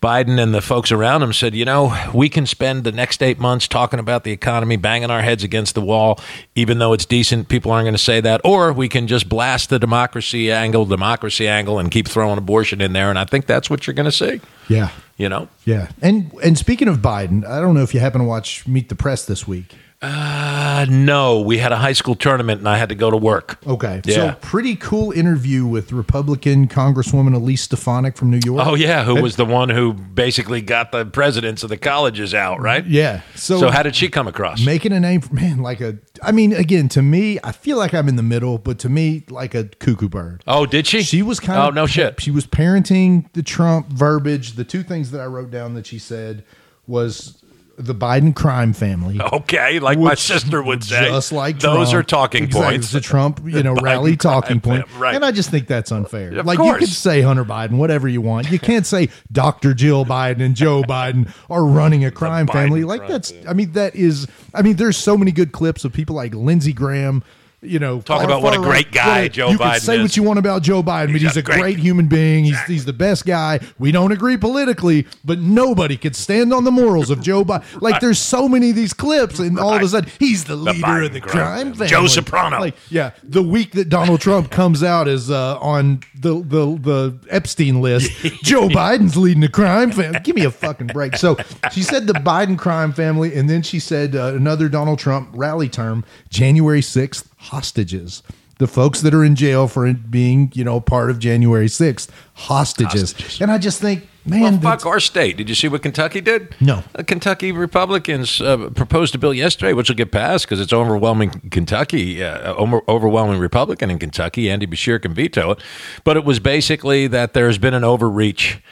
[0.00, 3.40] Biden and the folks around him said, you know, we can spend the next eight
[3.40, 6.20] months talking about the economy, banging our heads against the wall,
[6.54, 7.48] even though it's decent.
[7.48, 11.48] People aren't going to say that, or we can just blast the democracy angle, democracy
[11.48, 13.08] angle, and keep throwing abortion in there.
[13.08, 14.42] And I think that's what you're going to see.
[14.68, 14.90] Yeah.
[15.16, 15.48] You know.
[15.64, 15.88] Yeah.
[16.02, 18.94] And and speaking of Biden, I don't know if you happen to watch Meet the
[18.94, 19.74] Press this week.
[20.06, 23.58] Uh, no, we had a high school tournament and I had to go to work.
[23.66, 24.00] Okay.
[24.04, 24.14] Yeah.
[24.14, 28.64] So pretty cool interview with Republican Congresswoman Elise Stefanik from New York.
[28.64, 32.60] Oh yeah, who was the one who basically got the presidents of the colleges out,
[32.60, 32.86] right?
[32.86, 33.22] Yeah.
[33.34, 34.64] So, So how did she come across?
[34.64, 37.92] making a name for man like a I mean again to me I feel like
[37.94, 40.42] I'm in the middle but to me like a cuckoo bird.
[40.46, 41.02] oh, did she?
[41.02, 42.20] She was kind of Oh of no shit.
[42.20, 44.52] She was parenting the Trump verbiage.
[44.52, 46.44] The two things that I wrote down that she said
[46.86, 47.42] was
[47.78, 49.20] the Biden crime family.
[49.20, 51.06] Okay, like my sister would say.
[51.08, 52.04] just like those Trump.
[52.04, 52.70] are talking Exactly.
[52.70, 52.84] points.
[52.86, 54.88] It's the Trump, you know, rally talking point.
[54.88, 55.14] fam- right.
[55.14, 56.38] And I just think that's unfair.
[56.38, 56.78] Of like you course.
[56.78, 58.50] could say Hunter Biden, whatever you want.
[58.50, 59.74] You can't say Dr.
[59.74, 62.84] Jill Biden and Joe Biden are running a crime family.
[62.84, 65.92] Like crime that's I mean that is I mean there's so many good clips of
[65.92, 67.22] people like Lindsey Graham
[67.62, 68.92] you know, Talk about what a great right.
[68.92, 70.02] guy What Joe you Biden can say is.
[70.02, 72.44] what you want about Joe Biden, but He's he's a great- great, human being.
[72.44, 73.60] He's, he's the best guy.
[73.78, 77.64] We don't agree politically, but nobody could stand on the morals of Joe Biden.
[77.86, 80.78] Like there's so many of these clips, and all of a sudden he's the leader
[80.86, 81.86] Biden of the crime family.
[81.88, 82.58] Joe Soprano.
[82.60, 87.18] Like yeah, the week that Donald Trump comes out is uh, on the the the
[87.30, 88.10] Epstein list.
[88.42, 90.20] Joe Biden's leading the crime family.
[90.20, 91.16] Give me a fucking break.
[91.16, 91.36] So
[91.72, 95.68] she said the Biden crime family, and then she said uh, another Donald Trump rally
[95.68, 98.22] term: January sixth hostages.
[98.58, 103.12] The folks that are in jail for being, you know, part of January 6th, hostages.
[103.12, 103.40] Hostages.
[103.42, 105.36] And I just think, Well, man, fuck our state.
[105.36, 106.54] Did you see what Kentucky did?
[106.58, 106.82] No.
[106.94, 111.50] Uh, Kentucky Republicans uh, proposed a bill yesterday, which will get passed because it's overwhelming
[111.50, 114.50] Kentucky, uh, over- overwhelming Republican in Kentucky.
[114.50, 115.58] Andy Beshear can veto it.
[116.02, 118.62] But it was basically that there's been an overreach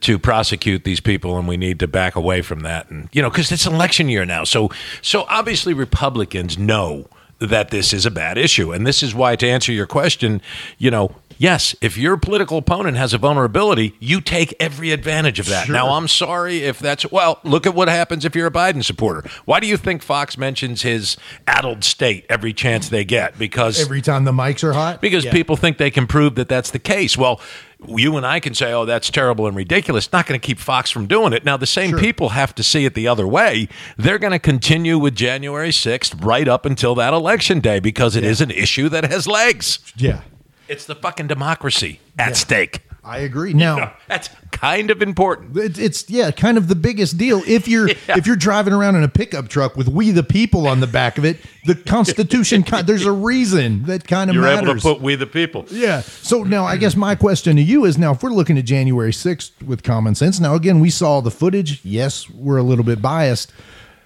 [0.00, 3.30] to prosecute these people and we need to back away from that and you know
[3.30, 4.68] because it's election year now so
[5.00, 7.08] so obviously republicans know
[7.38, 8.72] that this is a bad issue.
[8.72, 10.40] And this is why to answer your question
[10.78, 15.46] you know yes if your political opponent has a vulnerability you take every advantage of
[15.46, 15.74] that Sure.
[15.74, 19.28] now i'm sorry if that's well look at what happens if you're a biden supporter
[19.44, 24.00] why do you think fox mentions his addled state every chance they get because every
[24.02, 25.00] time the mics are hot.
[25.00, 25.32] because Yeah.
[25.32, 27.16] people think they can prove that that's the case.
[27.16, 27.40] Well,
[27.86, 30.90] you and I can say, "Oh, that's terrible and ridiculous." Not going to keep Fox
[30.90, 31.44] from doing it.
[31.44, 31.98] Now, the same Sure.
[31.98, 33.68] people have to see it the other way.
[33.98, 38.24] They're going to continue with January sixth right up until that election day because it
[38.24, 39.78] is an issue that has legs.
[39.96, 40.20] Yeah.
[40.68, 42.80] It's the fucking democracy at stake.
[43.04, 43.52] I agree.
[43.52, 45.56] Now, That's kind of important.
[45.56, 47.40] It's, it's yeah, kind of the biggest deal.
[47.46, 48.16] If you're Yeah.
[48.18, 51.16] if you're driving around in a pickup truck with "We the People" on the back
[51.16, 52.64] of it, the Constitution.
[52.84, 54.68] there's a reason that kind of You're matters.
[54.68, 56.00] able to put "We the People." yeah.
[56.00, 59.12] So now, I guess my question to you is: now, if we're looking at January
[59.12, 61.84] sixth with common sense, now again, we saw the footage.
[61.84, 63.52] Yes, we're a little bit biased.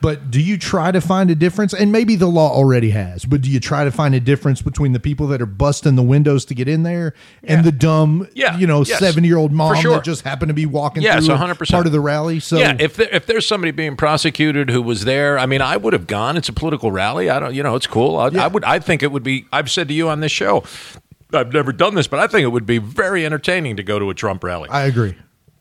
[0.01, 1.75] But do you try to find a difference?
[1.75, 4.93] And maybe the law already has, but do you try to find a difference between
[4.93, 7.13] the people that are busting the windows to get in there
[7.45, 9.93] and the dumb, Yeah, you know, yes, seven year old mom sure.
[9.97, 11.71] that just happened to be walking Yes, through a 100%.
[11.71, 12.41] part of the rally?
[12.41, 15.77] So yeah, if there, if there's somebody being prosecuted who was there, I mean, I
[15.77, 16.37] would have gone.
[16.37, 17.29] It's a political rally.
[17.29, 18.17] I don't, you know, it's cool.
[18.17, 18.45] I, Yeah.
[18.45, 18.65] I would.
[18.65, 19.47] I think it would be.
[19.53, 20.65] I've said to you on this show,
[21.33, 24.11] I've never done this, but I think it would be very entertaining to go to
[24.11, 25.15] a Trump rally I agree.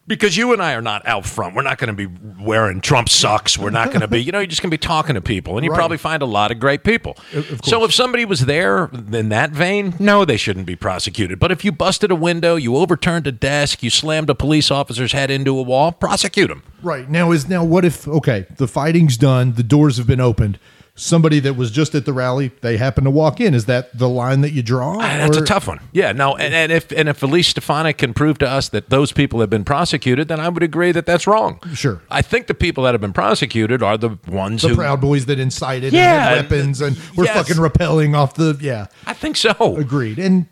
[0.10, 1.56] Because you and I are not out front.
[1.56, 3.58] We're not going to be wearing Trump socks.
[3.58, 5.56] We're not going to be, you know, you're just going to be talking to people,
[5.58, 5.78] and you Right.
[5.78, 7.16] probably find a lot of great people.
[7.34, 11.40] of so if somebody was there in that vein, no, they shouldn't be prosecuted.
[11.40, 15.12] But if you busted a window, you overturned a desk, you slammed a police officer's
[15.12, 16.64] head into a wall, prosecute them.
[16.82, 17.08] Right.
[17.10, 20.58] Now is now what if okay, the fighting's done, the doors have been opened.
[21.00, 23.54] Somebody that was just at the rally, they happen to walk in.
[23.54, 24.98] Is that the line that you draw?
[24.98, 25.80] Ah, That's Or- a tough one.
[25.94, 29.12] Yeah, no, and, and if and if Elise Stefanik can prove to us that those
[29.14, 31.60] people have been prosecuted, then I would agree that that's wrong.
[31.74, 32.02] Sure.
[32.12, 34.76] I think the people that have been prosecuted are the ones the who.
[34.76, 36.12] Proud Boys that incited Yeah.
[36.12, 37.36] and had weapons and were Yes.
[37.38, 38.88] fucking rappelling off the yeah.
[39.08, 39.54] I think so.
[39.78, 40.20] Agreed.
[40.20, 40.48] And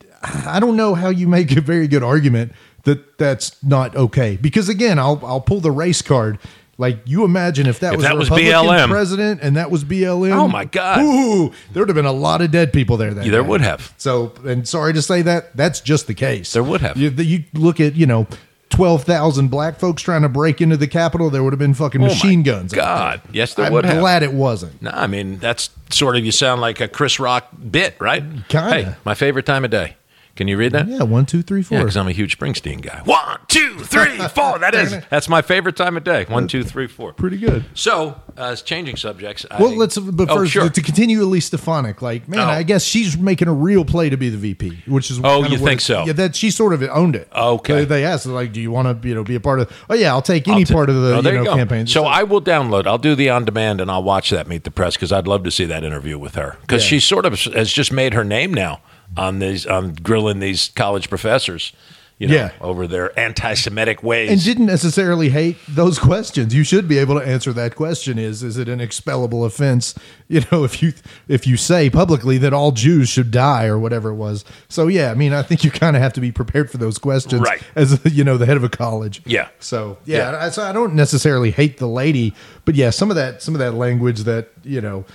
[0.45, 4.37] I don't know how you make a very good argument that that's not okay.
[4.41, 6.39] Because again, I'll I'll pull the race card.
[6.79, 8.89] Like you imagine if that If was that a was Republican BLM.
[8.89, 10.31] president and that was BLM.
[10.33, 10.99] Oh, my God.
[11.01, 13.13] Ooh, there would have been a lot of dead people there.
[13.15, 13.47] That Yeah, there day.
[13.47, 13.93] would have.
[13.97, 16.53] So, and sorry to say that, that's just the case.
[16.53, 16.95] There would have.
[16.95, 18.27] You, you look at you know.
[18.69, 22.07] 12,000 black folks trying to break into the Capitol, there would have been fucking Oh,
[22.07, 22.73] machine guns.
[22.73, 23.21] God.
[23.31, 23.69] Yes, there would.
[23.69, 23.99] I'm would have.
[24.01, 24.81] glad it wasn't.
[24.81, 28.21] No, I mean that's sort of you sound like a Chris Rock bit, right?
[28.49, 28.69] Kinda.
[28.73, 29.95] Hey, my favorite time of day.
[30.37, 30.87] Can you read that?
[30.87, 31.77] Yeah, one, two, three, four.
[31.77, 33.01] Yeah, because I'm a huge Springsteen guy.
[33.03, 34.59] One, two, three, four.
[34.59, 36.25] That is that's my favorite time of day.
[36.29, 37.11] One, two, three, four.
[37.13, 37.65] Pretty good.
[37.73, 39.45] So, uh, changing subjects.
[39.59, 39.97] Well, I- let's.
[39.97, 40.69] But Oh, first, sure.
[40.69, 42.51] to continue Elise Stefanik, like man, Oh.
[42.51, 45.19] I guess she's making a real play to be the VP, which is.
[45.23, 46.05] Oh, you think it- so?
[46.05, 47.27] Yeah, that she sort of owned it.
[47.35, 47.73] Okay.
[47.79, 49.95] They, they asked like, "Do you want to, you know, be a part of?" Oh
[49.95, 51.87] yeah, I'll take any I'll ta- part of the Oh, you know campaign.
[51.87, 52.85] So I will download.
[52.85, 55.43] I'll do the on demand and I'll watch that Meet the Press because I'd love
[55.45, 56.89] to see that interview with her because Yeah.
[56.89, 58.81] she sort of has just made her name now
[59.17, 61.73] on these on grilling these college professors.
[62.19, 62.49] You know, Yeah.
[62.61, 64.31] over their anti-Semitic ways.
[64.31, 66.51] and didn't necessarily hate those questions.
[66.51, 69.93] You should be able to answer that question: Is is it an expellable offense?
[70.27, 70.93] You know, if you
[71.27, 74.43] if you say publicly that all Jews should die or whatever it was.
[74.67, 76.97] So yeah, I mean, I think you kind of have to be prepared for those
[76.97, 77.61] questions, Right.
[77.75, 79.21] As you know, the head of a college.
[79.27, 79.49] Yeah.
[79.59, 82.33] So yeah, I, so I don't necessarily hate the lady,
[82.65, 85.05] but yeah, some of that some of that language that you know.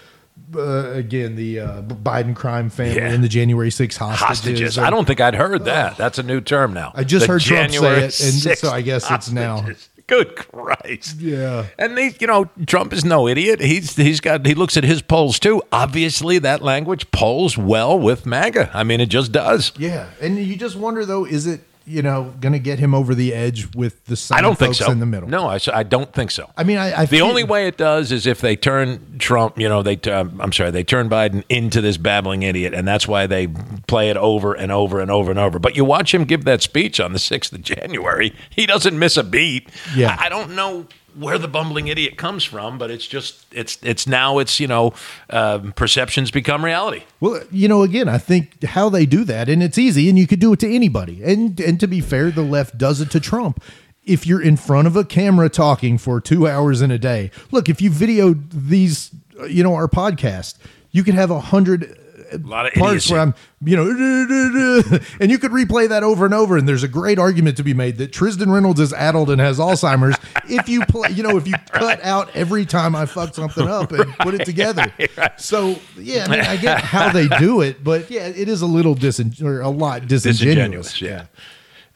[0.54, 3.08] Uh, again, the uh, Biden crime family Yeah.
[3.10, 4.26] and the January 6 hostages.
[4.26, 4.78] hostages.
[4.78, 5.96] I don't think I'd heard that.
[5.96, 6.92] That's a new term now.
[6.94, 9.66] I just The heard Trump say January it, and 6th so I guess it's now.
[10.08, 11.20] Good Christ.
[11.20, 11.66] Yeah.
[11.78, 13.60] And they, you know, Trump is no idiot.
[13.60, 15.62] He's he's got he looks at his polls too.
[15.72, 18.70] Obviously, that language polls well with MAGA.
[18.74, 19.72] I mean, it just does.
[19.78, 23.14] Yeah, and you just wonder though, is it you know going to get him over
[23.14, 24.90] the edge with the I don't think so.
[24.90, 25.28] in the middle?
[25.28, 26.50] No, I, I don't think so.
[26.56, 29.68] I mean, I, I the only way it does is if they turn Trump, you
[29.68, 33.26] know, they um, I'm sorry, they turn Biden into this babbling idiot, and that's why
[33.26, 33.48] they
[33.86, 35.58] play it over and over and over and over.
[35.58, 39.16] But you watch him give that speech on the sixth of January, he doesn't miss
[39.16, 39.68] a beat.
[39.94, 40.16] Yeah.
[40.18, 44.06] I, I don't know where the bumbling idiot comes from, but it's just it's it's
[44.06, 44.94] now it's you know
[45.30, 47.04] um, perceptions become reality.
[47.20, 50.26] Well, you know, again, I think how they do that, and it's easy, and you
[50.26, 51.22] could do it to anybody.
[51.22, 53.62] And and to be fair, the left does it to Trump.
[54.04, 57.68] If you're in front of a camera talking for two hours in a day, look,
[57.68, 59.10] if you videoed these,
[59.48, 60.56] you know, our podcast,
[60.90, 61.98] you could have a hundred
[62.32, 63.12] A lot of parts idiocy.
[63.12, 63.86] where I'm, you know,
[65.20, 66.56] and you could replay that over and over.
[66.56, 69.58] And there's a great argument to be made that Tristan Reynolds is addled and has
[69.58, 70.16] Alzheimer's.
[70.50, 73.92] if you play, you know, if you cut out every time I fuck something up
[73.92, 74.92] and put it together.
[75.36, 78.66] So yeah, I mean, I get how they do it, but yeah, it is a
[78.66, 80.92] little disin or a lot disingenuous.
[80.94, 81.00] disingenuous.
[81.02, 81.26] Yeah.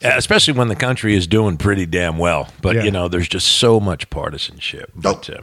[0.01, 2.83] Yeah, Especially when the country is doing pretty damn well, but Yeah.
[2.83, 4.91] you know, there's just so much partisanship.
[4.95, 5.41] But, uh,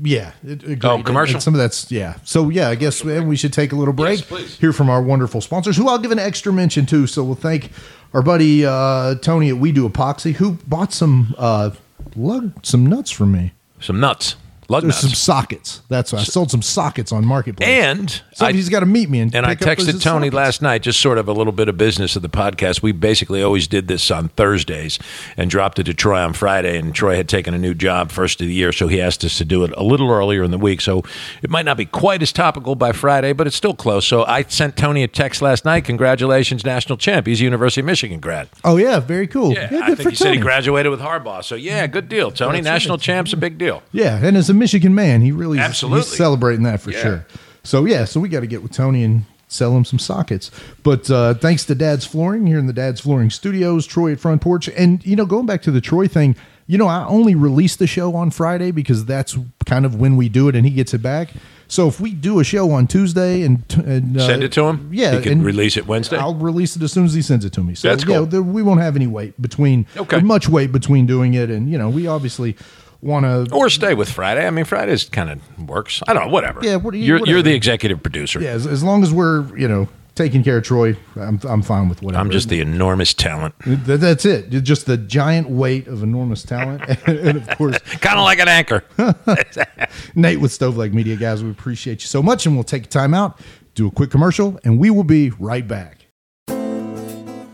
[0.00, 0.32] Yeah.
[0.44, 0.84] It, agreed.
[0.84, 1.36] Oh, commercial?
[1.36, 2.16] and some of that's yeah.
[2.24, 4.20] So yeah, I guess we should take a little break.
[4.20, 4.58] Yes, please.
[4.58, 7.06] Hear from our wonderful sponsors, who I'll give an extra mention to.
[7.06, 7.70] So we'll thank
[8.14, 11.70] our buddy uh, Tony at We Do Epoxy, who bought some uh,
[12.16, 13.52] lug some nuts from me.
[13.80, 14.36] some nuts,
[14.72, 15.82] lug There's nuts, some sockets.
[15.88, 17.68] That's why I sold some sockets on Marketplace.
[17.68, 20.02] and so I- he's got to meet me and And I pick up his texted
[20.02, 20.34] Tony sockets.
[20.34, 22.82] last night, just sort of a little bit of business of the podcast.
[22.82, 24.98] We basically always did this on Thursdays
[25.36, 26.78] and dropped it to Troy on Friday.
[26.78, 29.38] And Troy had taken a new job first of the year, so he asked us
[29.38, 30.80] to do it a little earlier in the week.
[30.80, 31.02] So
[31.42, 34.06] it might not be quite as topical by Friday, but it's still close.
[34.06, 35.84] So I sent Tony a text last night.
[35.84, 37.26] Congratulations, national champ.
[37.26, 38.48] He's a University of Michigan grad.
[38.64, 39.52] Oh yeah, very cool.
[39.52, 41.44] Yeah, Yeah, I think he said he graduated with Harbaugh.
[41.44, 42.58] So yeah, good deal, Tony.
[42.60, 43.02] That's national right.
[43.02, 43.82] champ's a big deal.
[43.92, 46.02] Yeah, and as a Michigan man, he really is- Absolutely.
[46.02, 47.02] he's celebrating that for Yeah.
[47.02, 47.26] sure.
[47.64, 50.50] So yeah, so we got to get with Tony and sell him some sockets.
[50.84, 54.40] But uh, thanks to Dad's Flooring here in the Dad's Flooring Studios, Troy at Front
[54.40, 56.36] Porch, and you know, going back to the Troy thing,
[56.68, 60.28] you know, I only release the show on Friday because that's kind of when we
[60.28, 61.30] do it, and he gets it back.
[61.68, 64.64] So if we do a show on Tuesday and, t- and uh, Send it to
[64.64, 64.90] him?
[64.92, 66.18] yeah, He can and release it Wednesday?
[66.18, 67.74] I'll release it as soon as he sends it to me.
[67.74, 68.26] So That's yeah, cool.
[68.26, 70.20] there, we won't have any wait between, Okay.
[70.20, 72.56] much wait between doing it, and you know, we obviously
[73.02, 74.46] want to Or stay with Friday.
[74.46, 76.02] I mean, Friday's kind of works.
[76.06, 76.32] I don't know.
[76.32, 76.60] Whatever.
[76.62, 78.40] Yeah, what do you- you're, you're the executive producer.
[78.40, 81.88] Yeah, as, as long as we're you know taking care of Troy, I'm I'm fine
[81.88, 82.20] with whatever.
[82.20, 84.50] I'm just the enormous talent, Th- that's it.
[84.50, 88.84] Just the giant weight of enormous talent, and of course kind of like an anchor.
[90.14, 91.42] Nate with Stove Leg Media guys.
[91.42, 93.40] We appreciate you so much, and we'll take time out,
[93.74, 96.01] do a quick commercial, and we will be right back.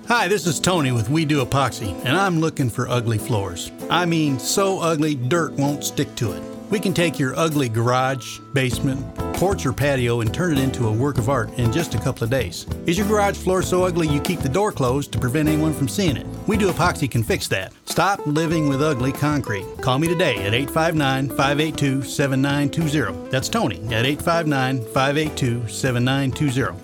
[0.09, 3.71] Hi, this is Tony with We Do Epoxy, and I'm looking for ugly floors.
[3.91, 6.43] I mean, so ugly dirt won't stick to it.
[6.71, 10.93] We can take your ugly garage, basement, porch, or patio and turn it into a
[10.93, 12.67] work of art in just a couple of days.
[12.87, 15.89] Is your garage floor so ugly you keep the door closed to prevent anyone from
[15.89, 16.27] seeing it?
[16.47, 17.75] We Do Epoxy can fix that.
[17.85, 19.67] Stop living with ugly concrete.
[19.83, 23.29] Call me today at 859 582 7920.
[23.29, 26.79] That's Tony at 859 582 7920.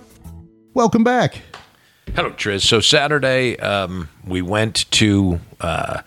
[0.75, 1.41] Welcome back.
[2.13, 2.61] Hello, Triz.
[2.61, 6.01] So Saturday, um, we went to uh,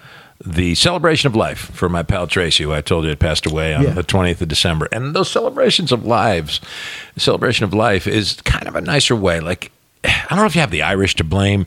[0.44, 3.74] the celebration of life for my pal Tracy, who I told you had passed away
[3.74, 3.90] on Yeah.
[3.90, 4.88] the 20th of December.
[4.92, 6.60] And those celebrations of lives,
[7.16, 9.40] celebration of life is kind of a nicer way.
[9.40, 9.72] Like,
[10.04, 11.66] I don't know if you have the Irish to blame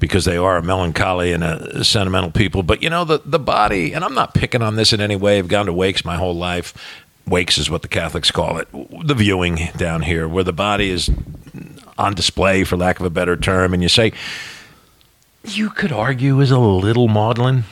[0.00, 3.92] because they are a melancholy and a sentimental people, but you know, the, the body,
[3.92, 5.38] and I'm not picking on this in any way.
[5.38, 6.72] I've gone to wakes my whole life.
[7.28, 8.68] Wakes is what the Catholics call it.
[9.04, 11.10] The viewing down here, where the body is
[11.98, 14.12] on display, for lack of a better term, and you say,
[15.44, 17.64] you could argue is a little maudlin,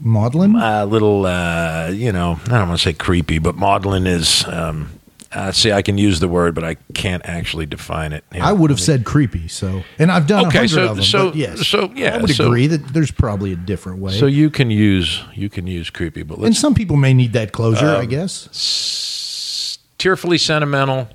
[0.00, 0.56] Maudlin?
[0.56, 4.44] a little, uh, you know, I don't want to say creepy, but maudlin is.
[4.46, 4.90] Um,
[5.32, 8.22] uh, see, I can use the word, but I can't actually define it.
[8.32, 9.48] You know, I would have said creepy.
[9.48, 11.04] So, and I've done a Okay, hundred so- of them.
[11.04, 14.16] so- but yes, so, yeah, I would so- agree that there's probably a different way.
[14.16, 17.50] So you can use you can use creepy, but and some people may need that
[17.50, 17.96] closure.
[17.96, 19.78] Um, I guess.
[19.98, 21.08] tearfully sentimental.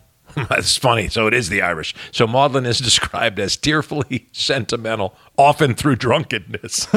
[0.49, 1.07] That's funny.
[1.09, 1.95] So it is the Irish.
[2.11, 6.87] So maudlin is described as tearfully sentimental, often through drunkenness,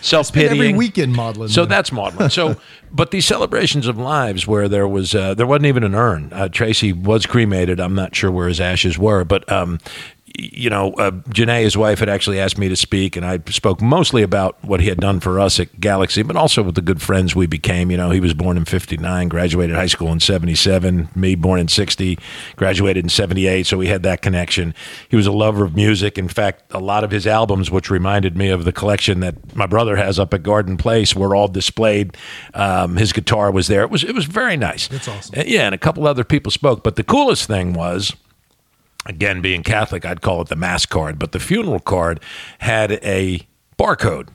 [0.00, 0.60] self pitying.
[0.60, 1.48] Every weekend, maudlin.
[1.48, 2.30] So that's maudlin.
[2.30, 2.56] So,
[2.90, 6.32] but these celebrations of lives where there was uh, there wasn't even an urn.
[6.32, 7.80] Uh, Tracy was cremated.
[7.80, 9.78] I'm not sure where his ashes were, but um,
[10.36, 13.80] you know, uh, Janae, his wife, had actually asked me to speak, and I spoke
[13.80, 17.00] mostly about what he had done for us at Galaxy, but also with the good
[17.00, 17.90] friends we became.
[17.90, 21.08] You know, he was born in '59, graduated high school in '77.
[21.14, 22.18] Me, born in '60,
[22.56, 23.66] graduated in '78.
[23.66, 24.74] So we had that connection.
[25.08, 26.18] He was a lover of music.
[26.18, 29.66] In fact, a lot of his albums, which reminded me of the collection that my
[29.66, 32.16] brother has up at Garden Place, were all displayed.
[32.54, 33.82] Um, his guitar was there.
[33.82, 34.88] It was it was very nice.
[34.88, 35.42] That's awesome.
[35.46, 36.82] Yeah, and a couple other people spoke.
[36.82, 38.14] But the coolest thing was
[39.08, 42.20] again, being Catholic, I'd call it the mass card, but the funeral card
[42.60, 43.40] had a
[43.78, 44.28] barcode.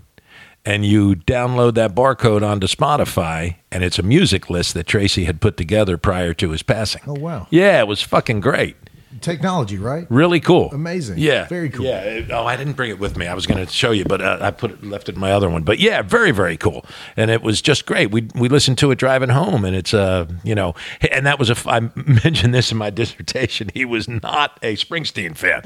[0.66, 5.42] And you download that barcode onto Spotify, and it's a music list that Tracy had
[5.42, 7.02] put together prior to his passing.
[7.06, 7.48] Oh, wow.
[7.50, 8.78] Yeah, it was fucking great.
[9.22, 10.06] Technology, right?
[10.10, 10.70] Really cool.
[10.72, 11.18] Amazing.
[11.20, 11.48] Yeah.
[11.48, 11.86] Very cool.
[11.86, 12.02] Yeah.
[12.02, 13.28] it- oh, I didn't bring it with me.
[13.28, 15.32] I was going to show you, but uh, I put it left it in my
[15.32, 15.64] other one.
[15.64, 16.86] But yeah, very very cool.
[17.18, 18.12] And it was just great.
[18.12, 20.76] We we listened to it driving home, and it's uh you know,
[21.12, 21.54] and that was a.
[21.54, 21.80] f- I
[22.24, 23.70] mentioned this in my dissertation.
[23.74, 25.64] He was not a Springsteen fan,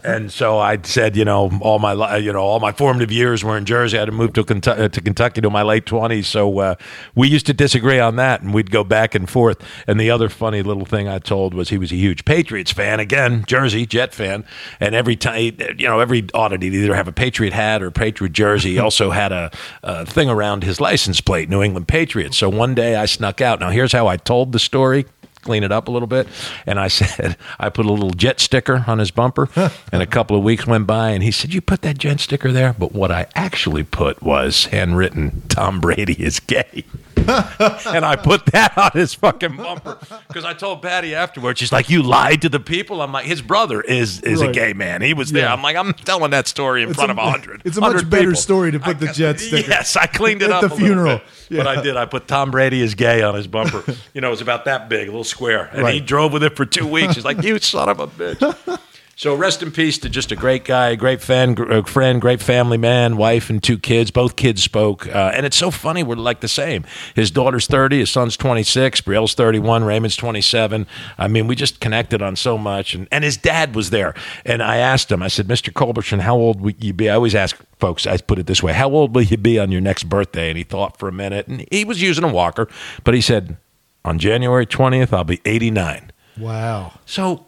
[0.04, 3.56] and so I said, you know, all my you know all my formative years were
[3.56, 3.96] in Jersey.
[3.96, 6.74] I had to move to Kentucky, to Kentucky to my late twenties, so uh,
[7.14, 9.62] we used to disagree on that, and we'd go back and forth.
[9.86, 13.00] And the other funny little thing I told was he was a huge Patriots fan.
[13.00, 14.44] Again, Jersey Jet fan,
[14.80, 17.92] and every time you know every audit he'd either have a Patriot hat or a
[17.92, 18.72] Patriot jersey.
[18.72, 19.50] He also had a,
[19.82, 22.36] a thing around his license plate, New England Patriots.
[22.36, 23.60] So one day I snuck out.
[23.60, 25.06] Now here's how I told the story
[25.42, 26.26] clean it up a little bit.
[26.66, 29.48] And I said, I put a little jet sticker on his bumper.
[29.92, 32.52] and a couple of weeks went by, and he said, You put that jet sticker
[32.52, 32.72] there?
[32.72, 36.84] But what I actually put was handwritten, Tom Brady is gay.
[37.22, 41.60] and I put that on his fucking bumper because I told Patty afterwards.
[41.60, 44.72] She's like, "You lied to the people." I'm like, "His brother is is a gay
[44.72, 45.02] man.
[45.02, 45.52] He was there." Yeah.
[45.52, 47.62] I'm like, "I'm telling that story in It's front a- of a hundred.
[47.64, 48.34] it's a much better people.
[48.34, 51.18] story to put I- the jet sticker Yes, I cleaned it at up the funeral.
[51.48, 51.58] bit.
[51.58, 51.96] But I did.
[51.96, 53.84] I put Tom Brady is gay on his bumper.
[54.14, 55.68] You know, it was about that big, a little square.
[55.72, 57.16] And he drove with it for two weeks.
[57.16, 58.78] He's like, "You son of a bitch."
[59.14, 62.78] So rest in peace to just a great guy, great fan, uh, friend, great family
[62.78, 64.10] man, wife and two kids.
[64.10, 66.02] Both kids spoke, uh, and it's so funny.
[66.02, 66.84] We're like the same.
[67.14, 70.86] His daughter's thirty, his son's twenty six, Brielle's thirty one, Raymond's twenty seven.
[71.18, 74.14] I mean, we just connected on so much, and, and his dad was there.
[74.46, 75.72] And I asked him, I said, Mr.
[75.72, 77.10] Culbertson, how old will you be?
[77.10, 79.70] I always ask folks, I put it this way, how old will you be on
[79.70, 80.48] your next birthday?
[80.48, 82.66] And he thought for a minute, and he was using a walker,
[83.04, 83.56] but he said,
[84.04, 86.10] on January twentieth, I'll be eighty nine.
[86.38, 86.98] Wow.
[87.06, 87.46] So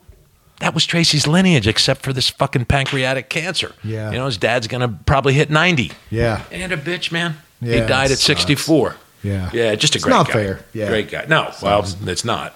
[0.61, 3.75] that was Tracy's lineage, except for this fucking pancreatic cancer.
[3.83, 4.11] Yeah.
[4.11, 5.91] You know, his dad's going to probably hit 90.
[6.11, 6.45] Yeah.
[6.53, 7.37] And a bitch, man.
[7.61, 8.43] Yeah, he died at sucks.
[8.43, 8.97] 64.
[9.23, 9.51] Yeah.
[9.53, 10.33] Yeah, just a It's great not guy.
[10.35, 10.65] fair.
[10.73, 10.89] Yeah.
[10.89, 11.25] Great guy.
[11.29, 12.55] No, well, it's not.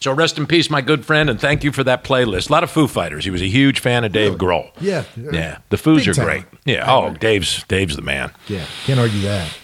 [0.00, 2.50] So rest in peace, my good friend, and thank you for that playlist.
[2.50, 3.24] A lot of Foo Fighters.
[3.24, 4.70] He was a huge fan of Dave Grohl.
[4.80, 5.04] Yeah.
[5.16, 5.58] Yeah.
[5.70, 6.24] The Foos Big are time.
[6.26, 6.44] great.
[6.66, 6.90] Yeah.
[6.92, 8.30] Oh, Dave's Dave's the man.
[8.48, 9.56] Yeah, can't argue that.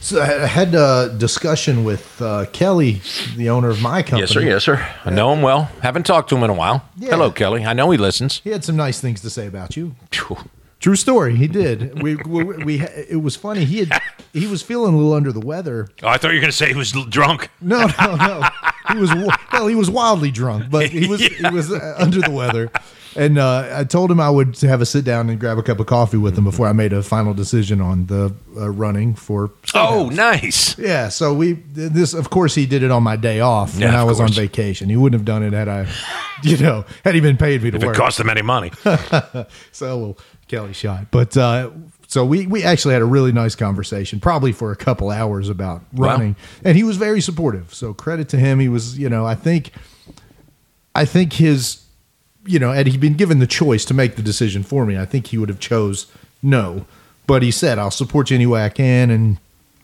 [0.00, 3.02] So I I had a discussion with uh, Kelly,
[3.36, 4.22] the owner of my company.
[4.22, 4.40] Yes, sir.
[4.40, 4.88] Yes, sir.
[5.04, 5.64] I know him well.
[5.82, 6.84] Haven't talked to him in a while.
[6.96, 7.10] Yeah.
[7.10, 7.64] Hello, Kelly.
[7.66, 8.40] I know he listens.
[8.42, 9.94] He had some nice things to say about you.
[10.10, 10.38] Phew.
[10.80, 11.36] True story.
[11.36, 12.02] He did.
[12.02, 13.66] We, we, we it was funny.
[13.66, 14.00] He had
[14.32, 15.90] he was feeling a little under the weather.
[16.02, 17.50] Oh, I thought you were going to say he was drunk.
[17.60, 18.48] No, no, no.
[18.92, 19.66] He was well.
[19.66, 22.70] He was wildly drunk, but he was he was uh, under the weather.
[23.16, 25.80] And uh, I told him I would have a sit down and grab a cup
[25.80, 29.50] of coffee with him before I made a final decision on the uh, running for.
[29.74, 30.16] Oh, Steakhouse.
[30.16, 30.78] nice.
[30.78, 33.98] Yeah, so we this of course he did it on my day off when Yeah,
[33.98, 34.88] I of was on vacation.
[34.88, 35.88] He wouldn't have done it had I,
[36.44, 37.96] you know, had he been paid me to If it work.
[37.96, 38.70] cost him any money.
[38.84, 39.46] so
[39.82, 41.70] a little Kelly shot, but uh,
[42.06, 45.82] so we we actually had a really nice conversation, probably for a couple hours about
[45.92, 46.08] Wow.
[46.08, 47.74] running, and he was very supportive.
[47.74, 48.58] So credit to him.
[48.60, 49.70] He was, you know, I think,
[50.94, 51.84] I think his
[52.46, 55.04] you know, had he been given the choice to make the decision for me, I
[55.04, 56.06] think he would have chose
[56.42, 56.86] no.
[57.26, 59.38] But he said, "I'll support you any way I can," and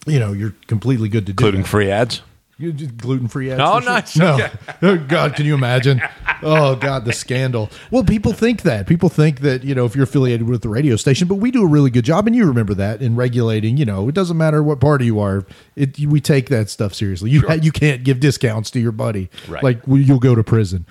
[0.07, 1.69] you know, you're completely good to do including that.
[1.69, 2.23] free ads.
[2.59, 3.61] Gluten free ads.
[3.63, 3.93] Oh, for sure.
[3.93, 4.17] nice.
[4.17, 4.49] No,
[4.83, 6.01] oh, God, can you imagine?
[6.43, 7.71] Oh God, the scandal.
[7.91, 8.87] Well, people think that.
[8.87, 11.63] People think that you know if you're affiliated with the radio station, but we do
[11.63, 13.77] a really good job, and you remember that in regulating.
[13.77, 15.45] You know, it doesn't matter what party you are.
[15.77, 17.31] It we take that stuff seriously.
[17.31, 19.29] You you can't give discounts to your buddy.
[19.49, 19.63] Right.
[19.63, 20.87] Like you'll go to prison.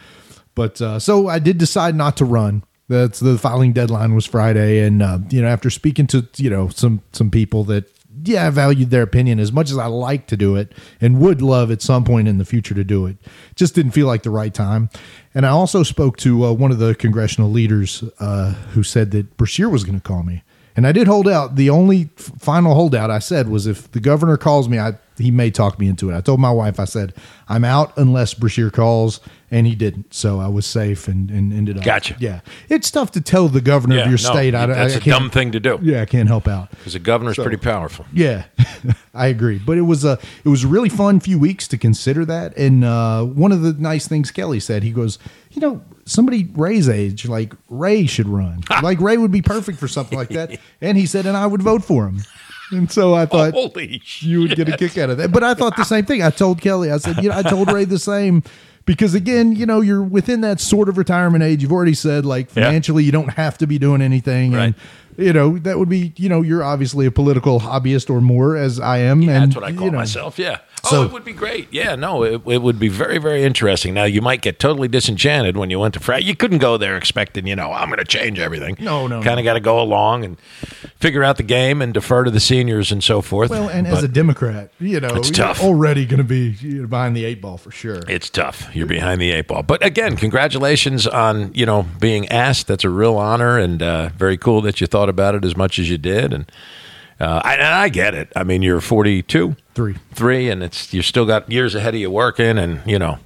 [0.55, 2.63] But uh, so I did decide not to run.
[2.87, 6.69] That's the filing deadline was Friday, and uh, you know after speaking to you know
[6.69, 7.91] some some people that
[8.23, 11.41] yeah I valued their opinion as much as I like to do it and would
[11.41, 13.17] love at some point in the future to do it,
[13.55, 14.89] just didn't feel like the right time.
[15.33, 19.35] And I also spoke to uh, one of the congressional leaders uh, who said that
[19.37, 20.43] Beshear was going to call me,
[20.75, 21.55] and I did hold out.
[21.55, 25.31] The only f- final holdout I said was if the governor calls me, I he
[25.31, 26.15] may talk me into it.
[26.17, 27.13] I told my wife, I said
[27.47, 30.13] I'm out unless Beshear calls, and he didn't.
[30.13, 31.85] So I was safe and, and ended up.
[31.85, 32.17] Gotcha.
[32.19, 34.53] Yeah, it's tough to tell the governor Yeah, of your no, state.
[34.53, 35.79] I, that's I a can't- dumb thing to do.
[35.81, 36.69] Yeah, I can't help out.
[36.71, 38.05] Because the governor's pretty powerful.
[38.11, 38.43] Yeah,
[39.13, 39.57] I agree.
[39.65, 42.57] But it was a it was a really fun few weeks to consider that.
[42.57, 45.17] And uh, one of the nice things Kelly said, he goes,
[45.55, 48.63] you know, somebody Ray's age, like Ray should run.
[48.83, 50.59] like Ray would be perfect for something like that.
[50.81, 52.19] And he said, and I would vote for him.
[52.71, 55.31] And so I thought Holy you would get a kick out of that.
[55.31, 56.23] But I thought the same thing.
[56.23, 58.43] I told Kelly, I said, you know, I told Ray the same.
[58.85, 61.63] Because again, you know, you're within that sort of retirement age.
[61.63, 62.65] You've already said like Yeah.
[62.65, 64.51] financially you don't have to be doing anything.
[64.53, 64.63] Right.
[64.65, 64.75] And
[65.17, 68.79] you know, that would be, you know, you're obviously a political hobbyist or more as
[68.79, 69.21] I am.
[69.21, 70.37] and That's what I call you know, myself.
[70.37, 70.59] Yeah.
[70.85, 71.67] So- oh, it would be great.
[71.71, 71.95] Yeah.
[71.95, 73.93] No, it, it would be very, very interesting.
[73.93, 76.23] Now, you might get totally disenchanted when you went to frat.
[76.23, 78.77] You couldn't go there expecting, you know, I'm going to change everything.
[78.79, 79.39] No, no, Kind no.
[79.39, 80.39] of got to go along and
[80.99, 83.49] figure out the game and defer to the seniors and so forth.
[83.49, 85.61] Well, and as a Democrat, you know, It's you're tough.
[85.63, 88.01] already going to be behind the eight ball for sure.
[88.07, 88.69] it's tough.
[88.75, 89.63] You're behind the eight ball.
[89.63, 92.67] But again, congratulations on, you know, being asked.
[92.67, 95.79] That's a real honor and uh, very cool that you thought about it as much
[95.79, 96.33] as you did.
[96.33, 96.51] And,
[97.19, 98.31] uh, I, and I get it.
[98.35, 99.55] I mean, you're 42.
[99.75, 99.95] Three.
[100.13, 103.19] three, and it's you still got years ahead of you working, and you know,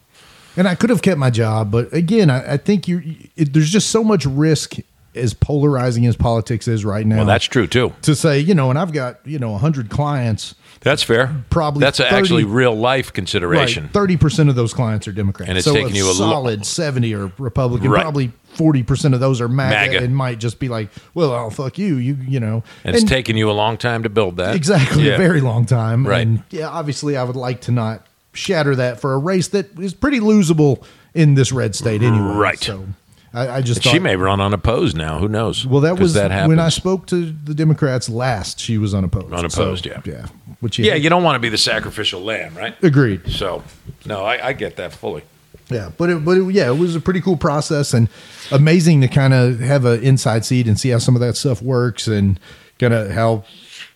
[0.58, 3.02] And I could have kept my job, but again, I, I think you
[3.38, 4.76] it, there's just so much risk
[5.16, 7.18] as polarizing as politics is right now.
[7.18, 7.94] well, that's true too.
[8.04, 10.56] to say, you know, and I've got, you know, 100 clients.
[10.82, 11.44] That's fair.
[11.50, 13.90] Probably that's 30 actually real life consideration.
[13.94, 15.50] Right, 30% of those clients are Democrats.
[15.50, 17.90] And it's so taking you a lo- solid 70 are Republican.
[17.90, 18.02] Right.
[18.04, 20.04] Probably 40% of those are MAGA, MAGA.
[20.04, 21.96] and might just be like, well, I'll fuck you.
[21.96, 22.64] You, you know.
[22.84, 24.56] And it's taken you a long time to build that.
[24.56, 25.14] Exactly, Yeah.
[25.14, 26.06] a very long time.
[26.06, 26.28] Right.
[26.28, 29.94] And yeah, obviously, I would like to not shatter that for a race that is
[29.94, 30.84] pretty losable
[31.14, 32.36] in this red state anyway.
[32.36, 32.60] Right.
[32.60, 32.86] So
[33.34, 35.20] I, I just She may run unopposed now.
[35.20, 35.66] Who knows?
[35.66, 36.50] Well, that was that happens.
[36.50, 38.60] when I spoke to the Democrats last.
[38.60, 39.34] She was unopposed.
[39.34, 40.02] Unopposed, So, yeah.
[40.06, 40.26] yeah.
[40.60, 42.76] Which Yeah, you don't want to be the sacrificial lamb, right?
[42.84, 43.30] agreed.
[43.32, 43.64] So,
[44.06, 45.24] no, I, I get that fully.
[45.70, 48.10] Yeah, but it, but it, yeah, it was a pretty cool process and
[48.52, 51.62] amazing to kind of have an inside seat and see how some of that stuff
[51.62, 52.40] works and
[52.80, 53.44] kind of how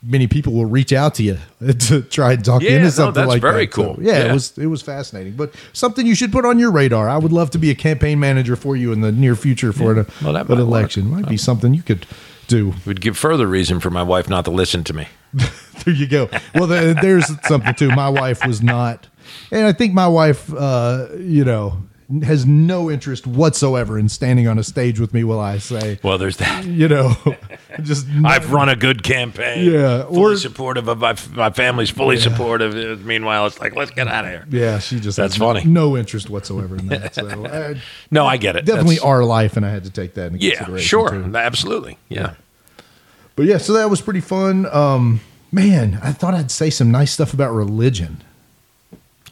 [0.04, 1.38] many people will reach out to you
[1.80, 3.74] to try and talk you Yeah, into no, something that's like very that.
[3.74, 4.04] So, cool.
[4.04, 4.30] yeah, Yeah.
[4.30, 7.10] it was it was fascinating, but something you should put on your radar.
[7.10, 9.98] I would love to be a campaign manager for you in the near future for
[9.98, 10.60] an, Well, that an might work.
[10.60, 11.10] election.
[11.10, 12.06] Might be something you could
[12.48, 12.70] do.
[12.70, 15.08] It would give further reason for my wife not to listen to me.
[15.86, 16.30] There you go.
[16.56, 17.90] Well, there, there's something too.
[17.90, 19.08] My wife was not,
[19.52, 21.78] and I think my wife, uh, you know,
[22.22, 26.18] has no interest whatsoever in standing on a stage with me while I say, Well,
[26.20, 26.64] there's that.
[26.66, 27.16] you know,
[27.82, 29.72] just I've run a good campaign.
[29.72, 32.76] Yeah, fully or- supportive of my my family's fully supportive.
[32.76, 34.46] Uh, Meanwhile, it's like let's get out of here.
[34.52, 35.64] yeah, she just That's has funny.
[35.66, 37.16] No interest whatsoever in that.
[37.16, 37.82] So I,
[38.12, 38.66] No, I get it.
[38.66, 40.88] definitely That's- our life, and I had to take that into Yeah, consideration.
[40.88, 41.36] sure, too.
[41.36, 41.98] absolutely.
[42.10, 42.34] Yeah.
[43.36, 44.68] But yeah, so that was pretty fun.
[44.68, 45.22] Um,
[45.52, 48.22] man, I thought I'd say some nice stuff about religion.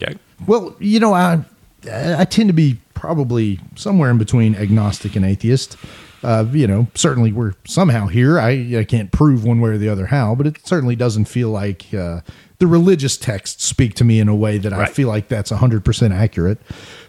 [0.02, 0.18] Okay.
[0.46, 1.44] Well, you know, I
[1.90, 5.76] I tend to be probably somewhere in between agnostic and atheist.
[6.22, 8.38] Uh, you know, certainly we're somehow here.
[8.38, 11.50] I, I can't prove one way or the other how, but it certainly doesn't feel
[11.50, 12.20] like uh,
[12.58, 16.14] the religious texts speak to me in a way that I feel like that's 100%
[16.14, 16.58] accurate.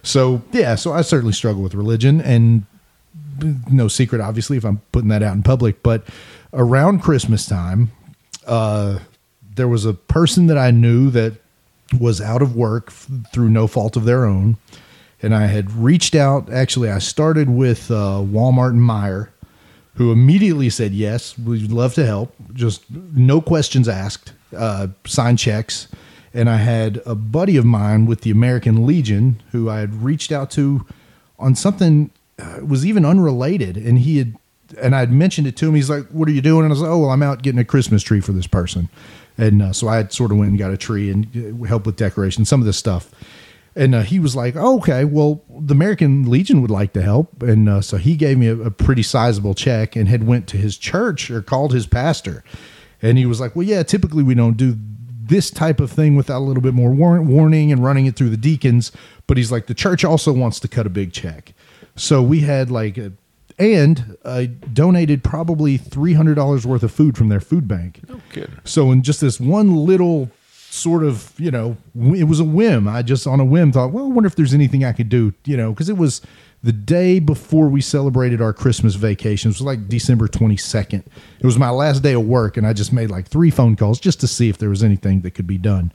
[0.02, 2.66] So, yeah, so I certainly struggle with religion and
[3.70, 6.08] no secret, obviously, if I'm putting that out in public, but
[6.52, 7.92] around Christmas time,
[8.48, 8.98] uh,
[9.54, 11.34] there was a person that I knew that
[11.98, 14.56] was out of work f- through no fault of their own.
[15.22, 16.52] And I had reached out.
[16.52, 19.28] Actually, I started with uh, Walmart and Meijer,
[19.94, 22.34] who immediately said, Yes, we'd love to help.
[22.52, 25.88] Just no questions asked, uh, sign checks.
[26.34, 30.32] And I had a buddy of mine with the American Legion who I had reached
[30.32, 30.84] out to
[31.38, 33.76] on something uh, was even unrelated.
[33.76, 34.34] And he had,
[34.80, 35.74] and I'd mentioned it to him.
[35.76, 36.64] He's like, What are you doing?
[36.64, 38.88] And I was like, Oh, well, I'm out getting a Christmas tree for this person.
[39.36, 41.96] And uh, so I sort of went and got a tree and uh, helped with
[41.96, 43.10] decoration, some of this stuff.
[43.76, 47.42] And uh, he was like, oh, "Okay, well, the American Legion would like to help,"
[47.42, 50.56] and uh, so he gave me a, a pretty sizable check and had went to
[50.56, 52.44] his church or called his pastor,
[53.02, 54.78] and he was like, "Well, yeah, typically we don't do
[55.26, 58.30] this type of thing without a little bit more war- warning and running it through
[58.30, 58.92] the deacons,
[59.26, 61.52] but he's like, the church also wants to cut a big check,
[61.96, 63.12] so we had like." A,
[63.58, 68.00] and I donated probably three hundred dollars worth of food from their food bank.
[68.08, 68.58] No kidding.
[68.64, 70.30] So in just this one little
[70.74, 72.88] sort of, you know, it was a whim.
[72.88, 75.32] I just on a whim thought, well, I wonder if there's anything I could do,
[75.44, 76.20] you know, because it was
[76.64, 79.50] the day before we celebrated our Christmas vacation.
[79.50, 81.04] It was like December 22nd.
[81.38, 84.00] It was my last day of work, and I just made like three phone calls
[84.00, 85.92] just to see if there was anything that could be done.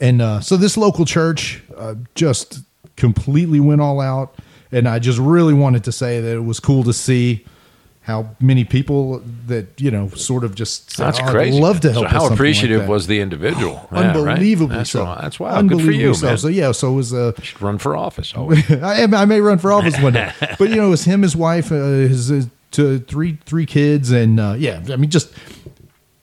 [0.00, 2.60] And uh, so this local church uh, just
[2.96, 4.34] completely went all out,
[4.72, 7.44] and I just really wanted to say that it was cool to see
[8.08, 11.92] how many people that you know sort of just said, That's "Oh, I'd love to
[11.92, 12.06] help.
[12.06, 13.86] So how something like appreciative was the individual?
[13.92, 14.58] Yeah, right?
[14.70, 15.04] That's, so.
[15.04, 15.68] That's wild.
[15.68, 16.26] Good for you, so.
[16.26, 16.38] man.
[16.38, 18.32] So yeah, so it was uh, Should run for office.
[18.36, 21.36] I, I may run for office one day, but you know, it was him, his
[21.36, 25.30] wife, uh, his, his to three three kids, and uh, yeah, I mean, just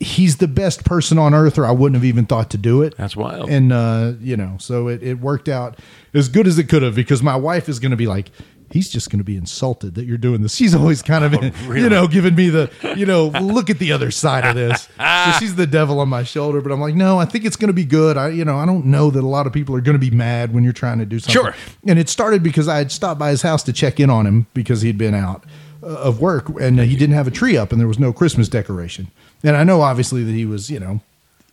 [0.06, 2.96] he's the best person on earth, or I wouldn't have even thought to do it.
[2.96, 3.50] That's wild.
[3.50, 5.80] And uh, you know, so it, it worked out
[6.14, 8.32] as good as it could have because my wife is going to be like.
[8.72, 10.56] He's just going to be insulted that you're doing this.
[10.56, 13.92] She's always kind of, Oh, you know, giving me the, you know, look at the
[13.92, 14.90] other side of this.
[14.98, 17.68] so she's the devil on my shoulder, but I'm like, no, I think it's going
[17.68, 18.18] to be good.
[18.18, 20.10] I, you know, I don't know that a lot of people are going to be
[20.10, 21.32] mad when you're trying to do something.
[21.32, 21.56] Sure.
[21.88, 24.48] And it started because I had stopped by his house to check in on him
[24.56, 25.46] because he'd been out
[25.84, 28.50] uh, of work and he didn't have a tree up and there was no Christmas
[28.50, 29.12] decoration.
[29.46, 31.02] And I know obviously that he was, you know,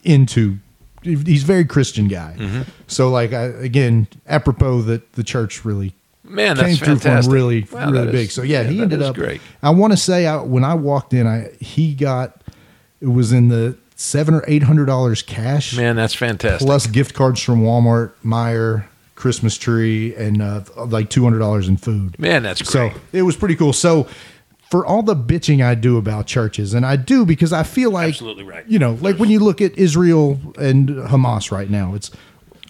[0.04, 0.58] into
[1.02, 2.34] he's a very Christian guy.
[2.38, 2.62] Mm-hmm.
[2.86, 6.98] So like I, again, apropos that the church really Man, came that's through for him
[6.98, 7.32] fantastic.
[7.32, 8.28] really Wow, really that big.
[8.28, 9.40] is- so yeah, he ended up great.
[9.62, 12.40] I want to say I, when I walked in, I he got
[13.00, 16.66] it was in the seven or eight hundred dollars cash Man, that's fantastic.
[16.66, 18.84] plus gift cards from Walmart, Meijer,
[19.16, 22.18] Christmas tree, and uh, like two hundred dollars in food.
[22.18, 23.72] Man, that's So it was pretty cool.
[23.72, 24.06] So
[24.72, 28.08] for all the bitching I do about churches, and I do because I feel like
[28.08, 28.66] Absolutely right.
[28.66, 32.10] You know, like when you look at Israel and Hamas right now, it's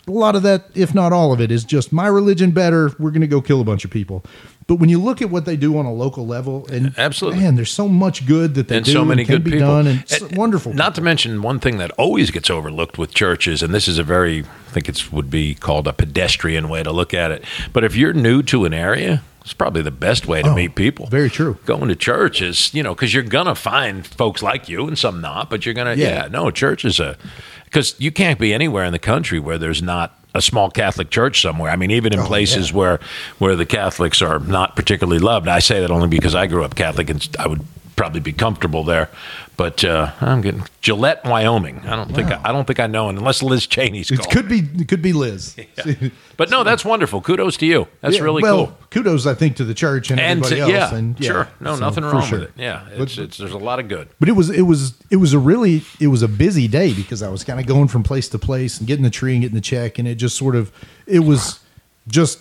[0.09, 2.91] a lot of that, if not all of it, is just my religion better.
[2.99, 4.25] We're going to go kill a bunch of people.
[4.67, 7.39] But when you look at what they do on a local level, and Absolutely.
[7.39, 9.69] man, there's so much good that they and do so many and good be people.
[9.69, 10.75] done, and it's And wonderful.
[10.75, 14.03] Not to mention one thing that always gets overlooked with churches, and this is a
[14.03, 17.45] very, I think it would be called a pedestrian way to look at it.
[17.73, 20.75] But if you're new to an area, it's probably the best way to Oh, meet
[20.75, 21.07] people.
[21.07, 21.59] very true.
[21.67, 25.21] Going to church is, you know, because you're gonna find folks like you and some
[25.21, 26.23] not, but you're gonna, Yeah.
[26.25, 27.17] yeah, no, church is a,
[27.65, 31.43] because you can't be anywhere in the country where there's not a small Catholic church
[31.43, 31.71] somewhere.
[31.71, 32.77] I mean, even in Oh, places yeah.
[32.77, 33.01] where
[33.39, 35.47] where the Catholics are not particularly loved.
[35.49, 37.61] I say that only because I grew up Catholic and I would
[37.97, 39.11] probably be comfortable there.
[39.55, 41.81] But uh, I'm getting Gillette, Wyoming.
[41.87, 44.61] I don't think I, I don't think I know unless Liz Cheney's it could be
[44.61, 45.57] it could be Liz.
[46.39, 47.21] But no, that's wonderful.
[47.21, 47.87] Kudos to you.
[48.01, 48.79] That's Yeah, really well, cool.
[48.91, 50.93] kudos, I think, to the church and, And everybody to, else.
[50.93, 51.49] yeah, and sure.
[51.61, 52.41] No, so, nothing wrong sure.
[52.41, 52.55] with it.
[52.57, 54.09] Yeah, But- it's, it's, there's a lot of good.
[54.19, 57.23] But it was it was it was a really it was a busy day because
[57.23, 59.55] I was kind of going from place to place and getting the tree and getting
[59.55, 60.73] the check and it just sort of
[61.07, 61.61] it was
[62.09, 62.41] just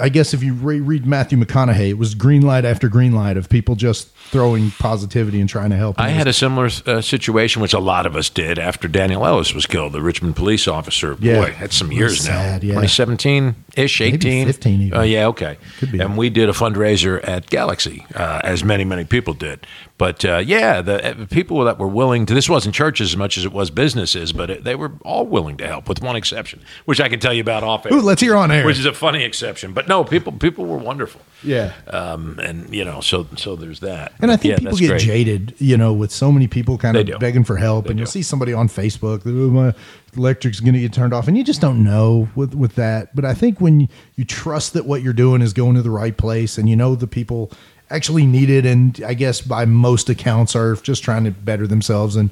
[0.00, 3.36] I guess if you re- read Matthew McConaughey, it was green light after green light
[3.36, 5.98] of people just throwing positivity and trying to help.
[5.98, 9.54] I had a similar uh, situation, which a lot of us did after Daniel Ellis
[9.54, 11.16] was killed, the Richmond police officer.
[11.20, 11.40] Yeah.
[11.44, 12.42] Boy, that's some years was now.
[12.54, 12.58] yeah.
[12.60, 14.46] 2017 ish, Maybe 18.
[14.46, 14.98] 15 even.
[14.98, 15.56] Oh, yeah, okay.
[15.78, 16.00] Could be.
[16.00, 19.66] And we did a fundraiser at Galaxy, uh, as many, many people did.
[19.96, 23.36] But uh, yeah, the uh, people that were willing to, this wasn't churches as much
[23.36, 26.62] as it was businesses, but it, they were all willing to help, with one exception,
[26.84, 27.94] which I can tell you about off air.
[27.94, 28.64] Ooh, let's hear on air.
[28.64, 29.72] Which is a funny exception.
[29.72, 31.20] But no, people people were wonderful.
[31.42, 31.72] Yeah.
[31.88, 34.12] Um, and, you know, so so there's that.
[34.20, 35.00] And I think yeah, people get great.
[35.00, 37.18] jaded, you know, with so many people kind They of do.
[37.18, 39.74] begging for help, They and you'll see somebody on Facebook, oh, my
[40.16, 43.14] electric's going to get turned off, and you just don't know with with that.
[43.14, 45.90] But I think when you, you trust that what you're doing is going to the
[45.90, 47.52] right place, and you know the people
[47.90, 52.16] actually need it, and I guess by most accounts are just trying to better themselves
[52.16, 52.30] and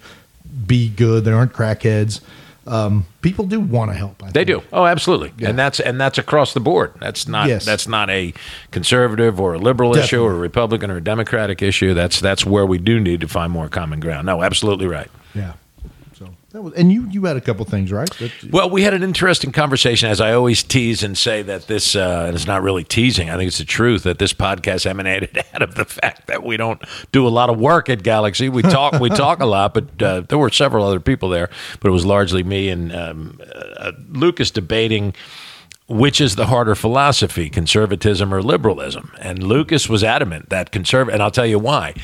[0.67, 1.25] be good.
[1.25, 2.21] They aren't crackheads.
[2.67, 4.23] Um, people do want to help.
[4.23, 4.63] I They think.
[4.63, 4.69] do.
[4.73, 5.33] Oh, absolutely.
[5.39, 5.51] Yeah.
[5.51, 6.93] And that's and that's across the board.
[7.01, 7.65] That's not Yes.
[7.65, 8.35] that's not a
[8.71, 11.95] conservative or a liberal issue or a Republican or a Democratic issue.
[11.95, 14.27] That's that's where we do need to find more common ground.
[14.27, 15.09] No, absolutely right.
[15.35, 15.53] Yeah.
[16.57, 18.09] That was, and you you had a couple things right.
[18.19, 21.95] That- Well, we had an interesting conversation, as I always tease and say that this,
[21.95, 23.29] uh, and it's not really teasing.
[23.29, 26.57] I think it's the truth that this podcast emanated out of the fact that we
[26.57, 26.83] don't
[27.13, 28.49] do a lot of work at Galaxy.
[28.49, 31.51] We talk, we talk a lot, but uh, there were several other people there,
[31.81, 33.39] but it was largely me and um,
[33.77, 35.13] uh, Lucas debating
[35.89, 39.13] which is the harder philosophy, conservatism or liberalism?
[39.21, 41.95] And Lucas was adamant that conserv and I'll tell you why.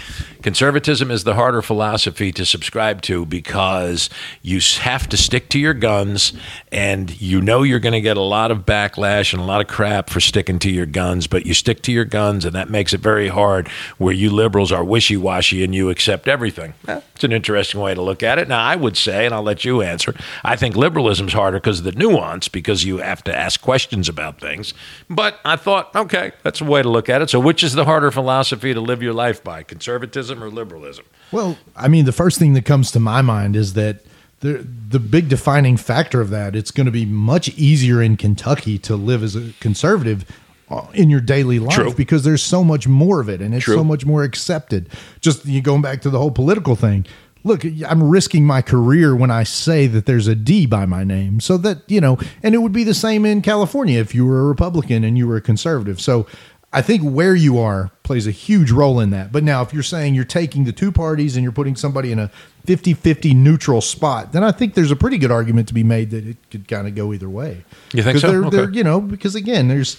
[0.41, 4.09] Conservatism is the harder philosophy to subscribe to because
[4.41, 6.33] you have to stick to your guns
[6.70, 9.66] and you know you're going to get a lot of backlash and a lot of
[9.66, 12.93] crap for sticking to your guns, but you stick to your guns and that makes
[12.93, 13.66] it very hard
[13.99, 16.74] where you liberals are wishy-washy and you accept everything.
[16.87, 18.47] It's an interesting way to look at it.
[18.47, 20.14] Now, I would say, and I'll let you answer,
[20.45, 23.72] I think liberalism's harder because of the nuance, because you have to ask questions
[24.09, 24.75] about things.
[25.09, 27.31] But I thought, okay, that's a way to look at it.
[27.31, 31.05] So, which is the harder philosophy to live your life by, conservatism or liberalism?
[31.31, 34.05] Well, I mean, the first thing that comes to my mind is that
[34.41, 38.77] the the big defining factor of that it's going to be much easier in Kentucky
[38.77, 40.25] to live as a conservative
[40.68, 41.95] uh, in your daily life True.
[41.95, 43.77] because there's so much more of it and it's True.
[43.77, 44.89] so much more accepted.
[45.20, 47.07] Just you going back to the whole political thing.
[47.45, 51.40] Look, I'm risking my career when I say that there's a D by my name.
[51.40, 54.40] So that, you know, and it would be the same in California if you were
[54.40, 56.01] a Republican and you were a conservative.
[56.01, 56.26] So
[56.72, 59.30] I think where you are plays a huge role in that.
[59.32, 62.18] But now, if you're saying you're taking the two parties and you're putting somebody in
[62.18, 62.30] a
[62.64, 66.11] 50 50 neutral spot, then I think there's a pretty good argument to be made
[66.12, 67.64] that it could kind of go either way.
[67.93, 68.30] You think so?
[68.30, 68.57] They're, Okay.
[68.57, 69.97] they're, you know, because again, there's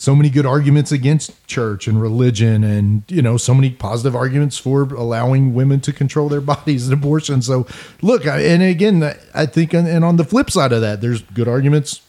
[0.00, 4.56] so many good arguments against church and religion and you know so many positive arguments
[4.56, 7.66] for allowing women to control their bodies and abortion so
[8.00, 11.20] look I, and again i think and, and on the flip side of that there's
[11.22, 12.00] good arguments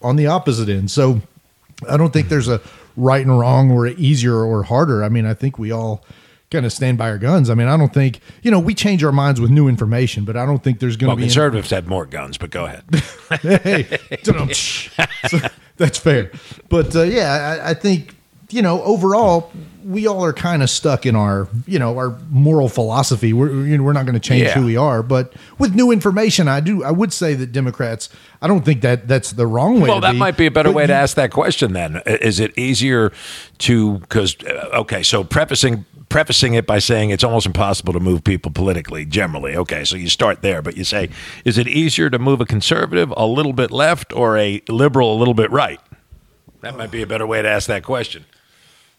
[0.00, 0.90] on the opposite end.
[0.90, 1.20] So
[1.90, 2.60] i don't think there's a
[2.96, 5.02] right and wrong or easier or harder.
[5.02, 6.04] I mean i think we all
[6.52, 9.02] kind of stand by our guns i mean i don't think you know we change
[9.02, 11.30] our minds with new information but i don't think there's going Well, to be any-
[11.30, 12.84] conservatives had more guns, but go ahead.
[13.42, 13.98] hey.
[14.22, 14.32] So,
[15.76, 16.30] that's fair.
[16.68, 18.14] But uh, yeah, I, I think
[18.50, 19.50] you know overall
[19.84, 23.32] we all are kind of stuck in our you know our moral philosophy.
[23.32, 24.54] We're you know, we're not going to change Yeah.
[24.54, 28.08] who we are, but with new information, I do I would say that Democrats.
[28.40, 29.88] I don't think that that's the wrong way.
[29.88, 31.72] Well, that be, might be a better way to ask that question.
[31.72, 33.12] Then, is it easier
[33.58, 34.36] to because
[34.74, 39.56] okay, so prefacing prefacing it by saying it's almost impossible to move people politically generally.
[39.56, 41.08] Okay, so you start there, but you say,
[41.44, 45.18] is it easier to move a conservative a little bit left or a liberal a
[45.18, 45.80] little bit right?
[46.60, 48.26] That might be a better way to ask that question.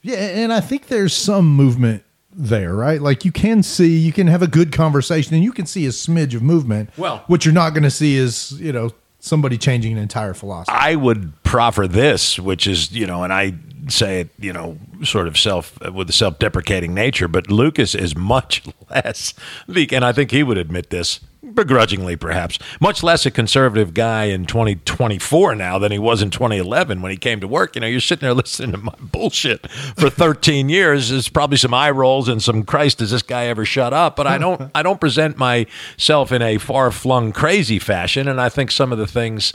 [0.01, 3.01] Yeah, and I think there's some movement there, right?
[3.01, 5.89] Like you can see, you can have a good conversation, and you can see a
[5.89, 6.89] smidge of movement.
[6.97, 10.75] Well- what you're not going to see is you know somebody changing an entire philosophy.
[10.77, 13.53] I would proffer this, which is, you know, and I
[13.87, 18.63] say it, you know, sort of self with a self-deprecating nature, but Lucas is much
[18.89, 19.33] less,
[19.67, 21.19] and I think he would admit this
[21.53, 27.01] begrudgingly, perhaps, much less a conservative guy in 2024 now than he was in 2011
[27.01, 27.75] when he came to work.
[27.75, 31.09] You know, you're sitting there listening to my bullshit for 13 years.
[31.09, 34.15] There's probably some eye rolls and some Christ, does this guy ever shut up?
[34.15, 38.71] But I don't, I don't present myself in a far-flung crazy fashion, and I think
[38.71, 39.53] some of the things,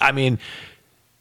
[0.00, 0.38] I mean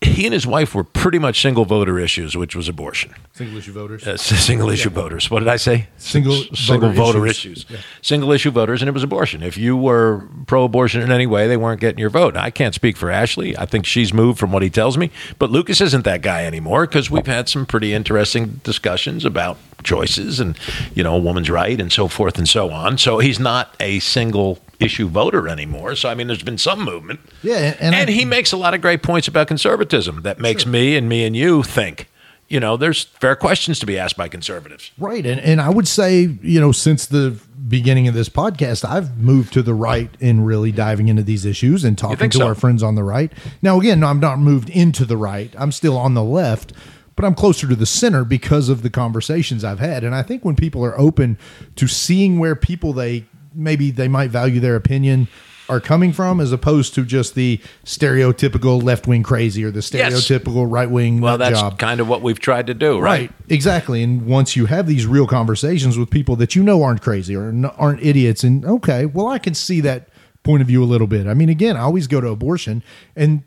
[0.01, 3.15] he and his wife were pretty much single voter issues, which was abortion.
[3.33, 4.07] Single issue voters.
[4.07, 5.31] Uh, single issue voters.
[5.31, 5.87] What did I say?
[5.97, 7.65] Single S- single voter voter issues.
[7.65, 7.83] issues.
[8.03, 9.41] Single issue voters, and it was abortion.
[9.41, 12.37] If you were pro-abortion in any way, they weren't getting your vote.
[12.37, 13.57] I can't speak for Ashley.
[13.57, 16.85] I think she's moved from what he tells me, but Lucas isn't that guy anymore
[16.85, 20.57] because we've had some pretty interesting discussions about choices and
[20.95, 22.97] you know a woman's right and so forth and so on.
[22.99, 25.95] So he's not a single issue voter anymore.
[25.95, 27.19] So I mean, there's been some movement.
[27.43, 30.65] Yeah, and and I- he makes a lot of great points about conservatism that makes
[30.65, 32.09] me and me and you think.
[32.49, 34.91] You know, there's fair questions to be asked by conservatives.
[34.97, 35.25] Right.
[35.25, 39.51] And, and I would say, you know, since the beginning of this podcast, I've moved
[39.51, 42.47] to the right in really diving into these issues and talking to so?
[42.47, 43.33] our friends on the right.
[43.61, 46.71] Now, again, I'm not moved into the right, I'm still on the left,
[47.17, 50.05] but I'm closer to the center because of the conversations I've had.
[50.05, 51.37] And I think when people are open
[51.75, 53.25] to seeing where people they
[53.57, 55.27] maybe they might value their opinion
[55.69, 60.13] are coming from as opposed to just the stereotypical left wing crazy or the Yes.
[60.13, 61.77] stereotypical right wing Well, that's job.
[61.77, 63.19] kind of what we've tried to do, right?
[63.21, 64.01] Right, exactly.
[64.01, 67.53] And once you have these real conversations with people that you know aren't crazy or
[67.77, 70.07] aren't idiots, and okay, well, I can see that
[70.43, 71.27] point of view a little bit.
[71.27, 72.81] I mean, again, I always go to abortion,
[73.17, 73.43] and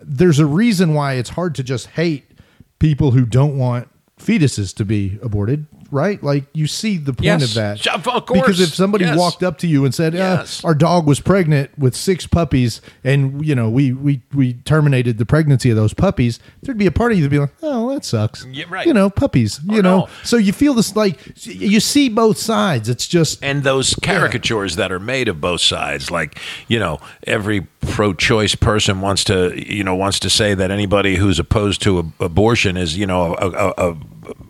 [0.00, 2.24] there's a reason why it's hard to just hate
[2.78, 3.88] people who don't want
[4.20, 5.66] fetuses to be aborted.
[5.94, 7.42] Right, like you see the point Yes.
[7.44, 7.86] of that.
[7.86, 8.40] Of course.
[8.40, 9.16] because if somebody Yes.
[9.16, 10.60] walked up to you and said, "Yeah, Yes.
[10.64, 15.24] our dog was pregnant with six puppies, and you know we we we terminated the
[15.24, 18.04] pregnancy of those puppies," there'd be a part of you that'd be like, "Oh, that
[18.04, 18.84] sucks." Yeah, right.
[18.88, 19.60] You know, puppies.
[19.70, 20.08] Oh, you Oh, know, no.
[20.24, 22.88] so you feel this like you see both sides.
[22.88, 27.68] It's just and those caricatures that are made of both sides like you know every
[27.84, 32.24] pro-choice person wants to you know wants to say that anybody who's opposed to a,
[32.24, 33.96] abortion is you know a, a, a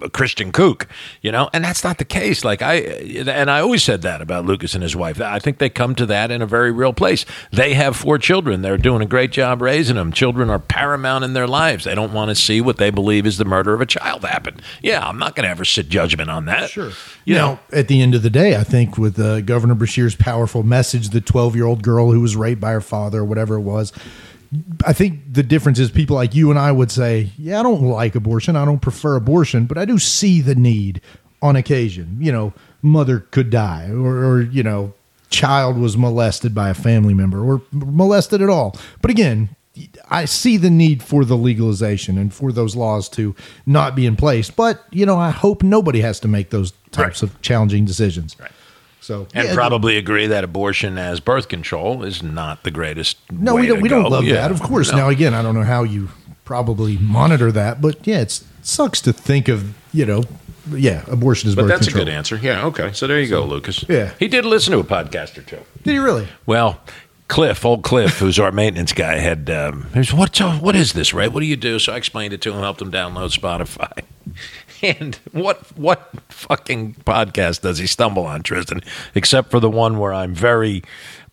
[0.03, 0.87] a Christian kook,
[1.23, 2.45] you know, and that's not the case.
[2.45, 5.21] Like I, and I always said that about Lucas and his wife.
[5.21, 7.25] I think they come to that in a very real place.
[7.51, 8.63] They have four children.
[8.63, 10.13] They're doing a great job raising them.
[10.13, 11.85] Children are paramount in their lives.
[11.85, 14.61] They don't want to see what they believe is the murder of a child happen.
[14.83, 16.71] Yeah, I'm not going to ever sit judgment on that.
[16.71, 16.93] Sure.
[17.25, 20.15] You now, know, at the end of the day, I think with uh, Governor Beshear's
[20.15, 23.57] powerful message, the 12 year old girl who was raped by her father or whatever
[23.57, 23.93] it was,
[24.87, 27.83] I think the difference is people like you and I would say, yeah, I don't
[27.83, 28.55] like abortion.
[28.55, 31.01] I don't prefer abortion, but I do see the need
[31.43, 32.17] on occasion.
[32.21, 32.53] You know,
[32.83, 34.93] mother could die or, or you know,
[35.31, 38.77] child was molested by a family member or molested at all.
[39.03, 39.57] But again,
[40.09, 43.35] I see the need for the legalization and for those laws to
[43.67, 44.49] not be in place.
[44.51, 47.31] But, you know, I hope nobody has to make those types Right.
[47.35, 48.37] of challenging decisions.
[48.39, 48.53] Right.
[49.05, 53.19] So, and yeah, probably agree that abortion as birth control is not the greatest.
[53.31, 53.83] No, way we don't.
[53.83, 54.37] We don't love Yeah.
[54.37, 54.91] that, of course.
[54.93, 54.97] No.
[54.97, 56.09] Now, again, I don't know how you
[56.47, 59.75] probably monitor that, but yeah, it's, it sucks to think of.
[59.93, 60.25] You know,
[60.71, 62.03] yeah, abortion is But birth that's control.
[62.03, 62.37] a good answer.
[62.37, 62.65] Yeah.
[62.65, 62.93] Okay.
[62.95, 63.85] So there you go, Lucas.
[63.91, 64.13] Yeah.
[64.19, 65.61] He did listen to a podcast or two.
[65.83, 66.27] Did he really?
[66.47, 66.81] Well,
[67.29, 70.39] Cliff, old Cliff, who's our maintenance guy, had um, he was, what?
[70.63, 71.29] What is this, Ray?
[71.29, 71.79] What do you do?
[71.79, 74.03] So I explained it to him, helped him download Spotify.
[74.85, 78.83] And what what fucking podcast does he stumble on, Tristan?
[79.15, 80.83] Except for the one where I'm very,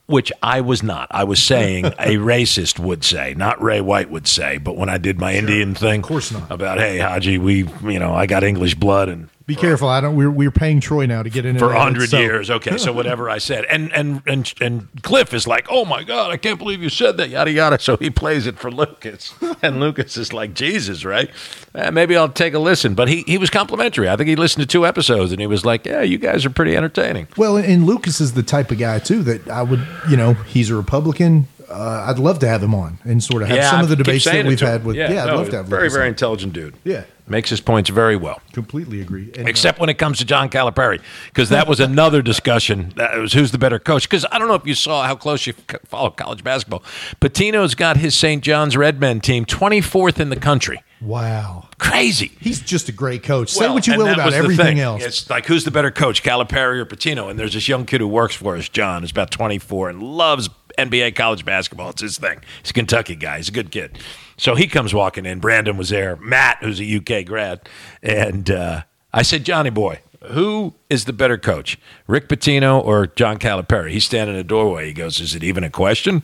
[0.05, 1.07] which I was not.
[1.11, 4.57] I was saying a racist would say, not Ray White would say.
[4.57, 6.49] But when I did my Indian thing, of course not.
[6.51, 9.89] about hey Haji, we you know I got English blood and Be careful.
[9.89, 10.15] I don't.
[10.15, 12.49] We're we're paying Troy now to get in for hundred years.
[12.49, 16.31] Okay, so whatever I said, and and and and Cliff is like, "Oh my God,
[16.31, 17.77] I can't believe you said that." Yada yada.
[17.77, 21.29] So he plays it for Lucas, and Lucas is like, "Jesus, right?
[21.75, 24.07] Eh, maybe I'll take a listen." But he he was complimentary.
[24.07, 26.49] I think he listened to two episodes, and he was like, "Yeah, you guys are
[26.49, 29.85] pretty entertaining." Well, and Lucas is the type of guy too that I would.
[30.09, 31.47] You know, he's a Republican.
[31.71, 34.25] Uh, I'd love to have him on and sort of have some of the debates
[34.25, 34.95] that we've had with.
[34.95, 35.67] Yeah, I'd no, love to have.
[35.67, 36.09] very very on.
[36.09, 36.75] intelligent dude.
[36.83, 37.03] Yeah.
[37.27, 38.41] makes his points very well.
[38.51, 39.31] Completely agree.
[39.35, 42.91] And, uh, Except when it comes to John Calipari, because that was another discussion.
[42.97, 44.03] That was who's the better coach.
[44.09, 45.53] Because I don't know if you saw how close you
[45.85, 46.83] follow college basketball.
[47.21, 48.43] Pitino's got his St.
[48.43, 50.83] John's Redmen team 24th in the country.
[51.01, 52.31] Wow, Crazy.
[52.39, 53.49] he's just a great coach.
[53.49, 55.03] Say Well, what you will about everything else.
[55.03, 57.29] It's like who's the better coach, Calipari or Pitino?
[57.29, 60.49] And there's this young kid who works for us, John, who's about 24 and loves
[60.77, 61.89] NBA college basketball.
[61.89, 62.41] It's his thing.
[62.61, 63.37] He's a Kentucky guy.
[63.37, 63.97] He's a good kid.
[64.37, 65.39] So he comes walking in.
[65.39, 66.15] Brandon was there.
[66.17, 67.67] Matt, who's a UK grad,
[68.03, 68.83] and uh,
[69.13, 69.99] I said, Johnny boy.
[70.25, 73.89] Who is the better coach, Rick Pitino or John Calipari?
[73.89, 74.85] He's standing in the doorway.
[74.85, 76.23] He goes, "Is it even a question?"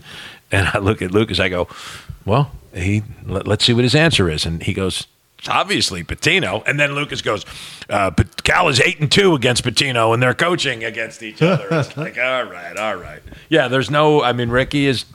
[0.52, 1.40] And I look at Lucas.
[1.40, 1.68] I go,
[2.24, 5.08] "Well, he let, let's see what his answer is." And he goes,
[5.40, 6.64] it's obviously Pitino.
[6.66, 7.46] And then Lucas goes,
[7.90, 11.68] uh, but Cal is eight and two against Pitino, and they're coaching against each other.
[11.72, 13.22] It's like, all right, all right.
[13.50, 14.24] Yeah, there's no.
[14.24, 15.06] I mean, Ricky is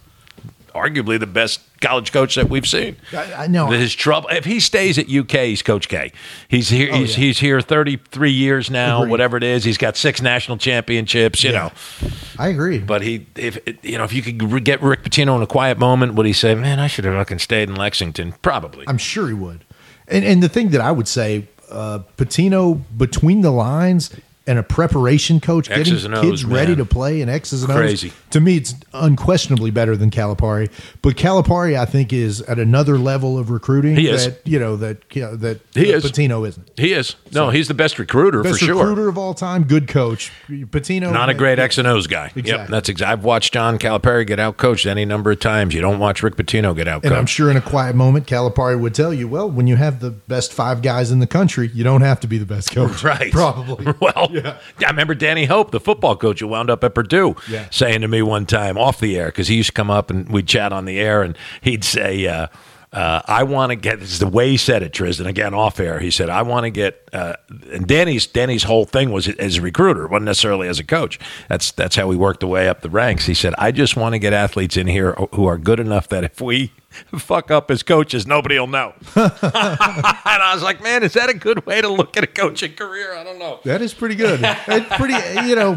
[0.75, 2.97] arguably the best college coach that we've seen.
[3.13, 3.67] I, I know.
[3.69, 4.29] His trouble.
[4.31, 6.13] If he stays at UK, he's Coach K.
[6.49, 6.93] He's here.
[6.95, 7.27] he's Oh, yeah.
[7.27, 8.99] he's here 33 years now.
[9.03, 9.11] Agreed.
[9.11, 11.43] Whatever it is, he's got six national championships.
[11.45, 11.59] You Yeah.
[12.03, 12.79] know, I agree.
[12.79, 16.15] but he, if you know, if you could get Rick Pitino in a quiet moment,
[16.15, 18.35] would he say, "Man, I should have fucking stayed in Lexington"?
[18.43, 18.85] Probably.
[18.89, 19.65] I'm sure he would.
[20.09, 24.11] And and the thing that I would say, uh, Pitino between the lines
[24.47, 27.73] and a preparation coach, X's getting and kids O's, ready to play in X's and
[27.73, 27.77] O's.
[27.79, 28.13] Crazy.
[28.31, 30.71] To me, it's unquestionably better than Calipari.
[31.03, 34.27] But Calipari, I think, is at another level of recruiting He is.
[34.27, 36.05] that you know that you know, that He is.
[36.05, 36.71] Pitino isn't.
[36.77, 37.17] He is.
[37.33, 38.75] No, he's the best recruiter Best for sure.
[38.77, 40.33] recruiter of all time, good coach.
[40.49, 42.33] Pitino, Not a great X and O's guy.
[42.35, 43.13] Yep, that's exactly.
[43.13, 45.75] I've watched John Calipari get out coached any number of times.
[45.75, 47.11] You don't watch Rick Pitino get out coached.
[47.11, 50.01] And I'm sure in a quiet moment, Calipari would tell you, well, when you have
[50.01, 53.03] the best five guys in the country, you don't have to be the best coach.
[53.13, 53.33] Right.
[53.33, 53.93] Probably.
[54.01, 54.59] Well, Yeah.
[54.87, 57.67] I remember Danny Hope, the football coach who wound up at Purdue, Yeah.
[57.71, 60.29] saying to me one time off the air, because he used to come up and
[60.29, 62.47] we'd chat on the air, and he'd say, uh,
[62.93, 65.27] uh, I want to get this is the way he said it, Tristan.
[65.27, 67.33] Again, off air, he said, "I want to get." Uh,
[67.73, 71.19] and Danny's Danny's whole thing was as a recruiter, wasn't necessarily as a coach.
[71.49, 73.25] That's that's how he worked the way up the ranks.
[73.25, 76.23] He said, "I just want to get athletes in here who are good enough that
[76.23, 76.71] if we
[77.19, 81.35] fuck up as coaches, nobody will know." and I was like, "Man, is that a
[81.35, 83.61] good way to look at a coaching career?" I don't know.
[83.65, 84.41] That is pretty good.
[84.43, 85.15] It's pretty,
[85.49, 85.75] you know,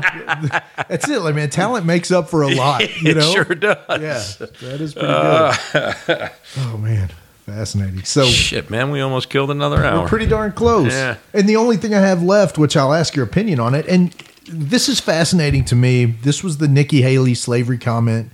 [0.88, 1.20] that's it.
[1.22, 3.32] Like, man, talent makes up for a lot, you it know?
[3.32, 3.78] sure does.
[3.90, 5.10] Yeah, that is pretty good.
[5.10, 7.12] Uh, oh, man.
[7.46, 8.04] Fascinating.
[8.04, 10.08] So, Shit, man, we almost killed another we're hour.
[10.08, 10.92] pretty darn close.
[10.92, 11.18] Yeah.
[11.32, 14.12] And the only thing I have left, which I'll ask your opinion on it, and
[14.50, 16.06] this is fascinating to me.
[16.06, 18.32] This was the Nikki Haley slavery comment.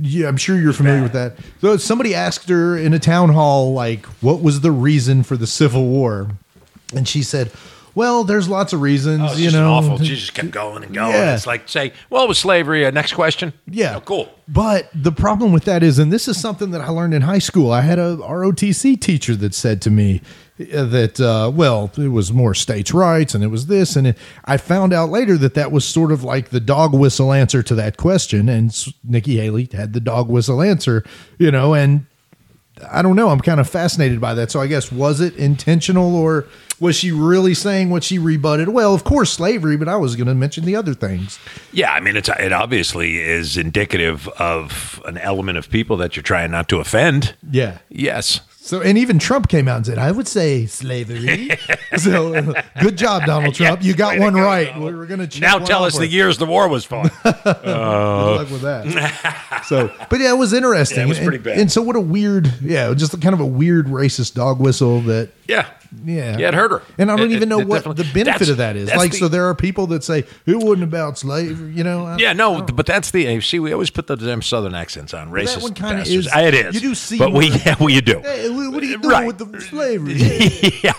[0.00, 1.36] Yeah, I'm sure you're familiar with that.
[1.60, 5.46] So somebody asked her in a town hall, like, what was the reason for the
[5.46, 6.28] Civil War?
[6.94, 7.52] And she said,
[7.94, 9.72] well, there's lots of reasons, Oh, it's you just know.
[9.72, 9.98] awful.
[9.98, 11.12] She just kept going and going.
[11.12, 11.34] Yeah.
[11.34, 12.84] It's like say, well, it was slavery.
[12.84, 13.52] Uh, next question.
[13.68, 13.96] Yeah.
[13.96, 14.28] Oh, cool.
[14.48, 17.38] But the problem with that is, and this is something that I learned in high
[17.38, 17.70] school.
[17.70, 20.22] I had a ROTC teacher that said to me,
[20.58, 24.56] that uh, well, it was more states' rights and it was this, and it, I
[24.56, 27.96] found out later that that was sort of like the dog whistle answer to that
[27.96, 31.04] question, and Nikki Haley had the dog whistle answer,
[31.38, 32.06] you know, and
[32.90, 33.28] I don't know.
[33.28, 34.50] I'm kind of fascinated by that.
[34.50, 36.46] So I guess was it intentional or
[36.80, 38.68] was she really saying what she rebutted?
[38.68, 41.38] Well, of course, slavery, but I was going to mention the other things.
[41.72, 46.24] Yeah, I mean, it's it obviously is indicative of an element of people that you're
[46.24, 47.36] trying not to offend.
[47.48, 47.78] Yeah.
[47.88, 48.40] Yes.
[48.66, 51.50] So, and even Trump came out and said, I would say slavery.
[51.98, 53.82] so, uh, good job, Donald Trump.
[53.84, 54.68] you got one go, right.
[54.72, 54.94] Donald.
[54.96, 57.12] We're going to Now tell us the years the war was fought.
[57.22, 57.34] Good
[57.66, 59.64] luck with that.
[59.66, 60.96] so, but yeah, it was interesting.
[61.00, 61.58] Yeah, it was And- pretty bad.
[61.58, 65.28] And so, what a weird, yeah, just kind of a weird racist dog whistle that
[65.46, 65.68] yeah.
[66.04, 66.82] Yeah, Yeah, it hurt her.
[66.98, 68.88] and I don't It- even know it what the benefit of that is.
[68.92, 71.70] Like, the- so there are people that say who wouldn't about slavery.
[71.72, 72.06] You know?
[72.06, 73.60] I- Yeah, no, but that's the see.
[73.60, 75.54] We always put the damn southern accents on racist.
[75.54, 76.26] that one kinda bastards.
[76.26, 76.74] is- It is.
[76.74, 78.18] you do see but we yeah, well, you do.
[78.24, 79.26] Hey, what are you doing Right.
[79.26, 80.14] with the slavery?
[80.82, 80.92] yeah,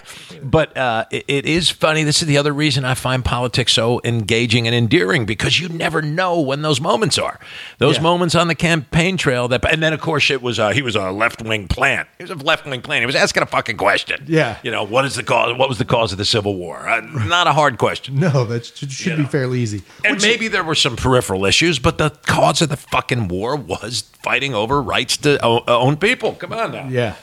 [0.43, 2.03] but uh, it, it is funny.
[2.03, 6.01] This is the other reason I find politics so engaging and endearing because you never
[6.01, 7.39] know when those moments are.
[7.77, 8.03] Those Yeah.
[8.03, 9.47] moments on the campaign trail.
[9.47, 12.07] That, and then of course it was uh, he was a left wing plant.
[12.17, 13.01] He was a left wing plant.
[13.01, 14.23] He was asking a fucking question.
[14.27, 14.57] Yeah.
[14.63, 15.57] you know what is the cause?
[15.57, 16.87] What was the cause of the Civil War?
[16.87, 18.15] Uh, not a hard question.
[18.19, 19.27] no, that should, should You be know.
[19.29, 19.83] fairly easy.
[20.03, 24.01] And maybe there were some peripheral issues, but the cause of the fucking war was
[24.23, 26.33] fighting over rights to own people.
[26.33, 26.87] Come on now.
[26.87, 27.15] Yeah.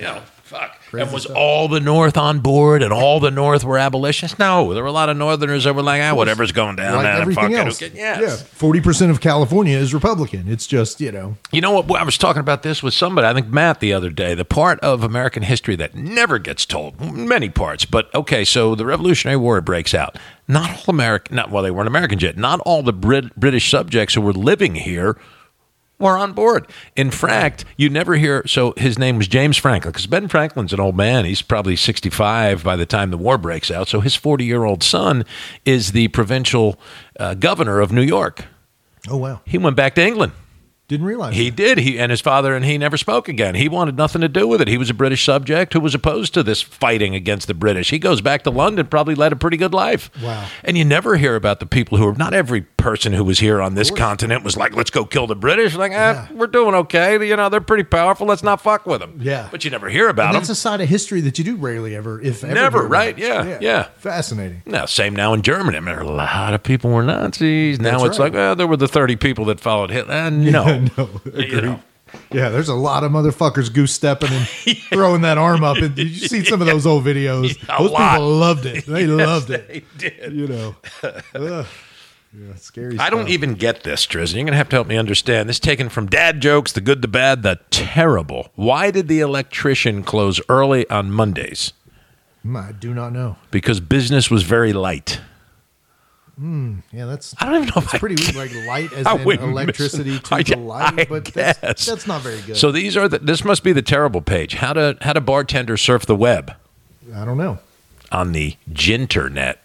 [0.00, 0.80] You know, fuck.
[0.88, 1.36] Crazy and was stuff.
[1.36, 4.38] all the North on board and all the North were abolitionists?
[4.38, 6.96] No, there were a lot of Northerners that were like, ah, whatever's going down.
[6.96, 7.78] like man, everything it, else.
[7.78, 8.20] who Yes.
[8.20, 10.48] Yeah, forty percent of California is Republican.
[10.48, 12.00] It's just you know, You know what?
[12.00, 14.34] I was talking about this with somebody, I think Matt, the other day.
[14.34, 17.84] The part of American history that never gets told, many parts.
[17.84, 20.16] But okay, so the Revolutionary War breaks out.
[20.48, 22.38] Not all American, not well, they weren't Americans yet.
[22.38, 25.18] Not all the Brit, British subjects who were living here
[26.00, 26.66] were on board.
[26.96, 28.42] In fact, you never hear.
[28.46, 31.24] So his name was James Franklin, because Ben Franklin's an old man.
[31.24, 33.88] He's probably sixty-five by the time the war breaks out.
[33.88, 35.24] So his forty-year-old son
[35.64, 36.78] is the provincial
[37.18, 38.44] uh, governor of New York.
[39.08, 40.32] oh wow, He went back to England.
[40.88, 41.78] didn't realize He did.
[41.78, 43.54] He and his father and he never spoke again.
[43.54, 44.66] He wanted nothing to do with it.
[44.68, 47.90] He was a British subject who was opposed to this fighting against the British.
[47.90, 50.10] He goes back to London, probably led a pretty good life.
[50.22, 50.48] Wow.
[50.64, 53.60] And you never hear about the people who are not every person who was here
[53.60, 55.74] on this continent was like, let's go kill the British.
[55.76, 56.28] Like, ah, Yeah.
[56.32, 57.12] we're doing okay.
[57.26, 58.26] You know, they're pretty powerful.
[58.26, 59.18] Let's not fuck with them.
[59.22, 59.48] Yeah.
[59.50, 60.40] But you never hear about And them.
[60.40, 63.16] that's a side of history that you do rarely ever, if ever, Never, right?
[63.16, 63.88] Yeah, yeah.
[63.98, 64.62] Fascinating.
[64.66, 65.76] Now, same now in Germany.
[65.76, 67.78] I mean, a lot of people were Nazis.
[67.78, 68.24] Now That's it's right.
[68.26, 70.14] like, well, there were the 30 people that followed Hitler.
[70.14, 70.78] Uh, no.
[70.96, 71.80] no, You know.
[72.32, 74.46] Yeah, there's a lot of motherfuckers goose stepping and
[74.90, 75.76] throwing that arm up.
[75.76, 77.56] And did you see some of those old videos?
[77.56, 78.10] Yeah, a those lot.
[78.14, 78.84] people loved it.
[78.86, 79.68] They loved it.
[79.68, 80.32] They did.
[80.32, 80.74] You know.
[82.32, 82.98] Yeah, scary.
[82.98, 84.38] I don't even get this, Tristan.
[84.38, 85.48] You're going to have to help me understand.
[85.48, 88.50] This taken from dad jokes, the good, the bad, the terrible.
[88.54, 91.72] Why did the electrician close early on Mondays?
[92.44, 93.36] Mm, I do not know.
[93.50, 95.20] Because business was very light.
[96.42, 98.34] Yeah, that's I don't even know if I pretty weird.
[98.40, 102.40] Like light as in electricity to I- the light, I but that's, that's not very
[102.40, 102.56] good.
[102.56, 104.54] So these are the, this must be the terrible page.
[104.54, 106.54] How to how to bartender surf the web
[107.14, 107.58] I don't know.
[108.10, 109.56] on the Ginternet.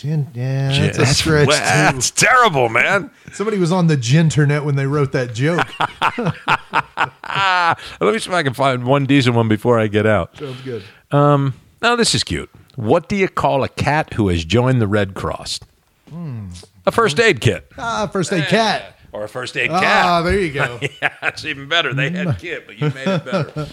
[0.00, 1.52] Gin, yeah, Gin- that's a stretch too.
[1.52, 3.10] that's terrible, man.
[3.34, 5.60] Somebody was on the Ginternet when they wrote that joke.
[8.00, 10.38] Let me see if I can find one decent one before I get out.
[10.38, 10.82] Sounds good.
[11.10, 12.48] Um, now this is cute.
[12.76, 15.60] What do you call a cat who has joined the Red Cross?
[16.86, 17.70] A first aid kit.
[17.76, 18.96] Ah, first aid cat.
[19.12, 19.82] Or a first aid cat.
[20.06, 20.78] Ah, there you go.
[21.02, 21.92] yeah, that's even better.
[21.92, 23.68] They had kit, but you made it better.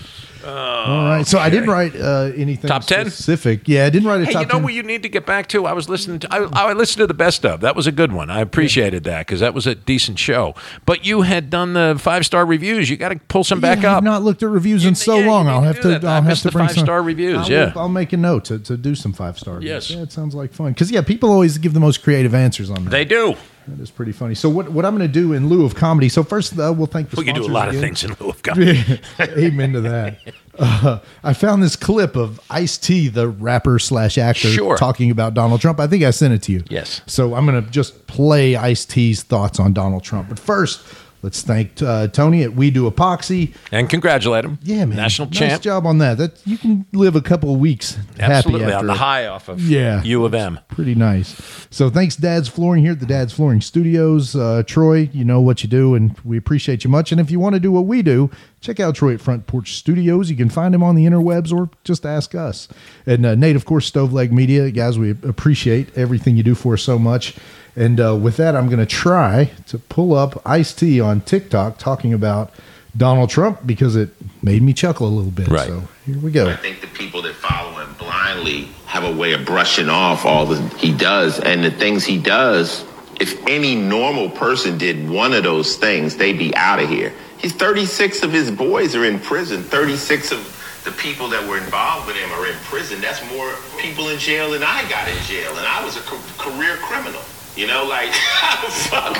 [0.45, 1.25] All right.
[1.25, 3.09] So I didn't write uh, anything Top 10?
[3.09, 3.67] specific.
[3.67, 4.63] Yeah, I didn't write a Hey, top you know 10.
[4.63, 5.65] what you need to get back to?
[5.65, 7.61] I was listening to I, I listened to the best of.
[7.61, 8.29] That was a good one.
[8.29, 10.55] I appreciated that because that was a decent show.
[10.85, 12.89] But you had done the five star reviews.
[12.89, 13.97] You got to pull some back yeah, up.
[13.97, 15.47] I've not looked at reviews in so yeah, long.
[15.47, 15.87] I'll have to.
[15.89, 16.03] that.
[16.03, 17.73] I I'll have to bring five-star reviews, I'll, yeah.
[17.75, 19.61] I'll make a note to, to do some five star.
[19.61, 19.89] Yes.
[19.89, 20.73] Yeah, it sounds like fun.
[20.73, 22.89] Because yeah, people always give the most creative answers on that.
[22.89, 23.35] they do.
[23.67, 24.33] That is pretty funny.
[24.35, 26.09] So what what I'm going to do in lieu of comedy?
[26.09, 28.29] So first, uh, we'll thank the We can do a lot of things in lieu
[28.29, 28.99] of comedy.
[29.19, 30.19] Amen to that.
[30.57, 34.75] Uh, I found this clip of Ice T, the rapper slash actor, Sure.
[34.77, 35.79] talking about Donald Trump.
[35.79, 36.63] I think I sent it to you.
[36.69, 37.01] Yes.
[37.05, 40.29] So I'm going to just play Ice T's thoughts on Donald Trump.
[40.29, 40.81] But first,
[41.21, 43.53] let's thank uh, Tony at We Do Epoxy.
[43.71, 44.59] and congratulate him.
[44.63, 44.97] Yeah, man.
[44.97, 45.61] National nice champ.
[45.61, 46.17] job on that.
[46.17, 48.97] That you can live a couple of weeks Absolutely happy after on the it.
[48.97, 50.03] high off of Yeah.
[50.03, 50.59] U of M.
[50.69, 51.39] Pretty nice.
[51.69, 54.35] So thanks, Dad's Flooring here at the Dad's Flooring Studios.
[54.35, 57.11] Uh, Troy, you know what you do, and we appreciate you much.
[57.11, 58.29] And if you want to do what we do,
[58.61, 60.29] check out Troy at Front Porch Studios.
[60.29, 62.67] You can find him on the interwebs or just ask us.
[63.05, 64.69] And uh, Nate, of course, Stove Leg Media.
[64.71, 67.35] Guys, we appreciate everything you do for us so much.
[67.75, 71.77] And uh, with that, I'm going to try to pull up Ice T on TikTok
[71.77, 72.51] talking about
[72.95, 74.09] Donald Trump because it
[74.41, 75.47] made me chuckle a little bit.
[75.47, 75.67] Right.
[75.67, 76.49] So here we go.
[76.49, 80.47] I think the people that follow him blindly have a way of brushing off all
[80.47, 81.39] that he does.
[81.39, 82.83] And the things he does,
[83.19, 87.13] if any normal person did one of those things, they'd be out of here.
[87.39, 89.63] He's 36 of his boys are in prison.
[89.63, 93.01] 36 of the people that were involved with him are in prison.
[93.01, 95.51] That's more people in jail than I got in jail.
[95.57, 97.21] And I was a career criminal.
[97.55, 98.13] You know, like,
[98.89, 99.17] fuck.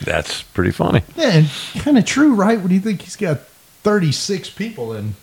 [0.00, 1.02] That's pretty funny.
[1.16, 1.44] Yeah,
[1.78, 2.58] kind of true, right?
[2.58, 3.40] What do you think he's got
[3.84, 5.14] 36 people in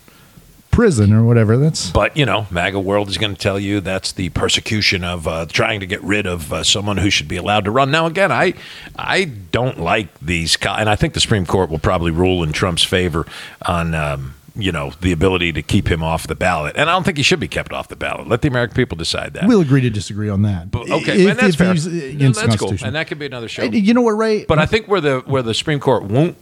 [0.72, 1.90] prison or whatever, that's.
[1.90, 5.46] But, you know, MAGA world is going to tell you that's the persecution of uh,
[5.46, 7.92] trying to get rid of uh, someone who should be allowed to run.
[7.92, 8.54] Now, again, I,
[8.96, 12.82] I don't like these, and I think the Supreme Court will probably rule in Trump's
[12.82, 13.26] favor
[13.64, 13.94] on.
[13.94, 17.16] Um, you know the ability to keep him off the ballot, and I don't think
[17.16, 18.28] he should be kept off the ballot.
[18.28, 19.46] Let the American people decide that.
[19.46, 20.70] We'll agree to disagree on that.
[20.70, 21.74] But, okay, If- and that's fair.
[21.74, 23.62] the that's cool, and that could be another show.
[23.62, 24.44] You know what, Ray?
[24.44, 26.36] But I think where the where the Supreme Court won't,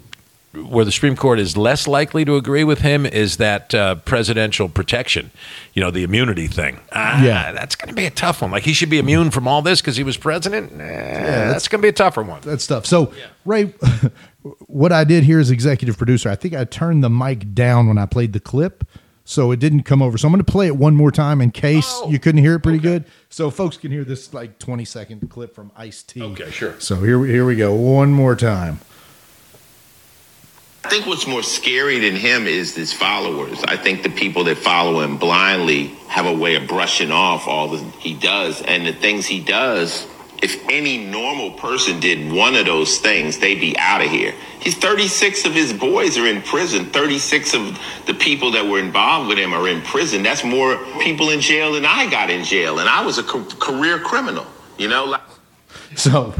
[0.52, 4.68] where the Supreme Court is less likely to agree with him is that uh, presidential
[4.68, 5.30] protection,
[5.74, 6.80] you know, the immunity thing.
[6.92, 7.52] Ah, Yeah.
[7.52, 8.50] that's going to be a tough one.
[8.50, 10.72] Like he should be immune from all this because he was president.
[10.72, 12.40] Nah, that's going to be a tougher one.
[12.42, 12.84] that stuff.
[12.84, 13.12] So,
[13.44, 13.72] Ray,
[14.66, 17.98] what I did here as executive producer, I think I turned the mic down when
[17.98, 18.84] I played the clip.
[19.24, 20.18] So it didn't come over.
[20.18, 22.56] So I'm going to play it one more time in case Oh, you couldn't hear
[22.56, 23.04] it pretty good.
[23.28, 26.20] So folks can hear this like 20 second clip from Ice T.
[26.20, 26.74] Okay, sure.
[26.80, 27.72] So here we, here we go.
[27.72, 28.80] One more time.
[30.84, 33.62] I think what's more scary than him is his followers.
[33.64, 37.68] I think the people that follow him blindly have a way of brushing off all
[37.68, 38.62] that he does.
[38.62, 40.06] And the things he does,
[40.42, 44.34] if any normal person did one of those things, they'd be out of here.
[44.58, 46.86] He's 36 of his boys are in prison.
[46.86, 50.22] 36 of the people that were involved with him are in prison.
[50.22, 52.78] That's more people in jail than I got in jail.
[52.78, 54.46] And I was a ca- career criminal.
[54.78, 55.20] You know, like.
[55.96, 56.32] So,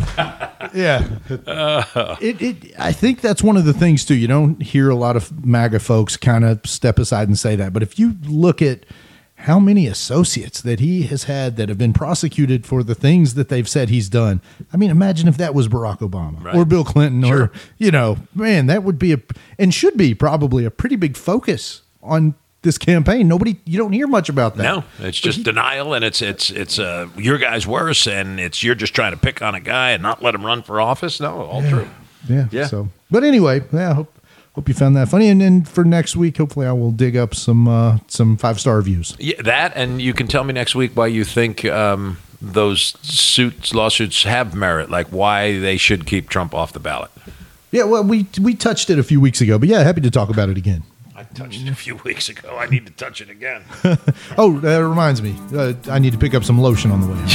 [0.73, 1.09] yeah,
[1.47, 2.17] uh.
[2.21, 2.73] it, it.
[2.79, 4.15] I think that's one of the things too.
[4.15, 7.73] You don't hear a lot of MAGA folks kind of step aside and say that,
[7.73, 8.87] but if you look at
[9.35, 13.49] how many associates that he has had that have been prosecuted for the things that
[13.49, 14.41] they've said he's done,
[14.73, 16.55] I mean, imagine if that was Barack Obama Right.
[16.55, 17.43] or Bill Clinton Sure.
[17.45, 19.21] or you know, man, that would be a
[19.59, 23.29] and should be probably a pretty big focus on this campaign.
[23.29, 24.63] Nobody, you don't hear much about that.
[24.63, 28.75] No, it's just denial, and it's it's it's uh, your guy's worse, and it's you're
[28.75, 31.21] just trying to pick on a guy and not let him run for office.
[31.21, 31.89] No, all true.
[32.29, 32.49] Yeah.
[32.51, 32.67] Yeah.
[32.67, 33.95] So, but anyway, yeah.
[33.95, 34.15] Hope
[34.55, 35.29] hope you found that funny.
[35.29, 38.77] And then for next week, hopefully, I will dig up some uh, some five star
[38.77, 39.17] reviews.
[39.19, 43.75] Yeah, that, and you can tell me next week why you think um, those suits
[43.75, 47.11] lawsuits have merit, like why they should keep Trump off the ballot.
[47.71, 47.85] Yeah.
[47.85, 50.49] Well, we we touched it a few weeks ago, but yeah, happy to talk about
[50.51, 50.83] it again.
[51.35, 52.57] Touched it a few weeks ago.
[52.57, 53.64] I need to touch it again.
[54.39, 55.35] Oh, that reminds me.
[55.53, 57.20] Uh, I need to pick up some lotion on the way.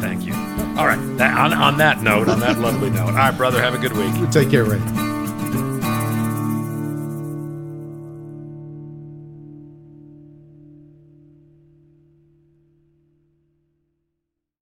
[0.00, 0.34] Thank you.
[0.78, 0.98] All right.
[1.16, 3.08] That, on, on that note, on that lovely note.
[3.08, 3.60] All right, brother.
[3.60, 4.30] Have a good week.
[4.30, 5.13] Take care, Ray.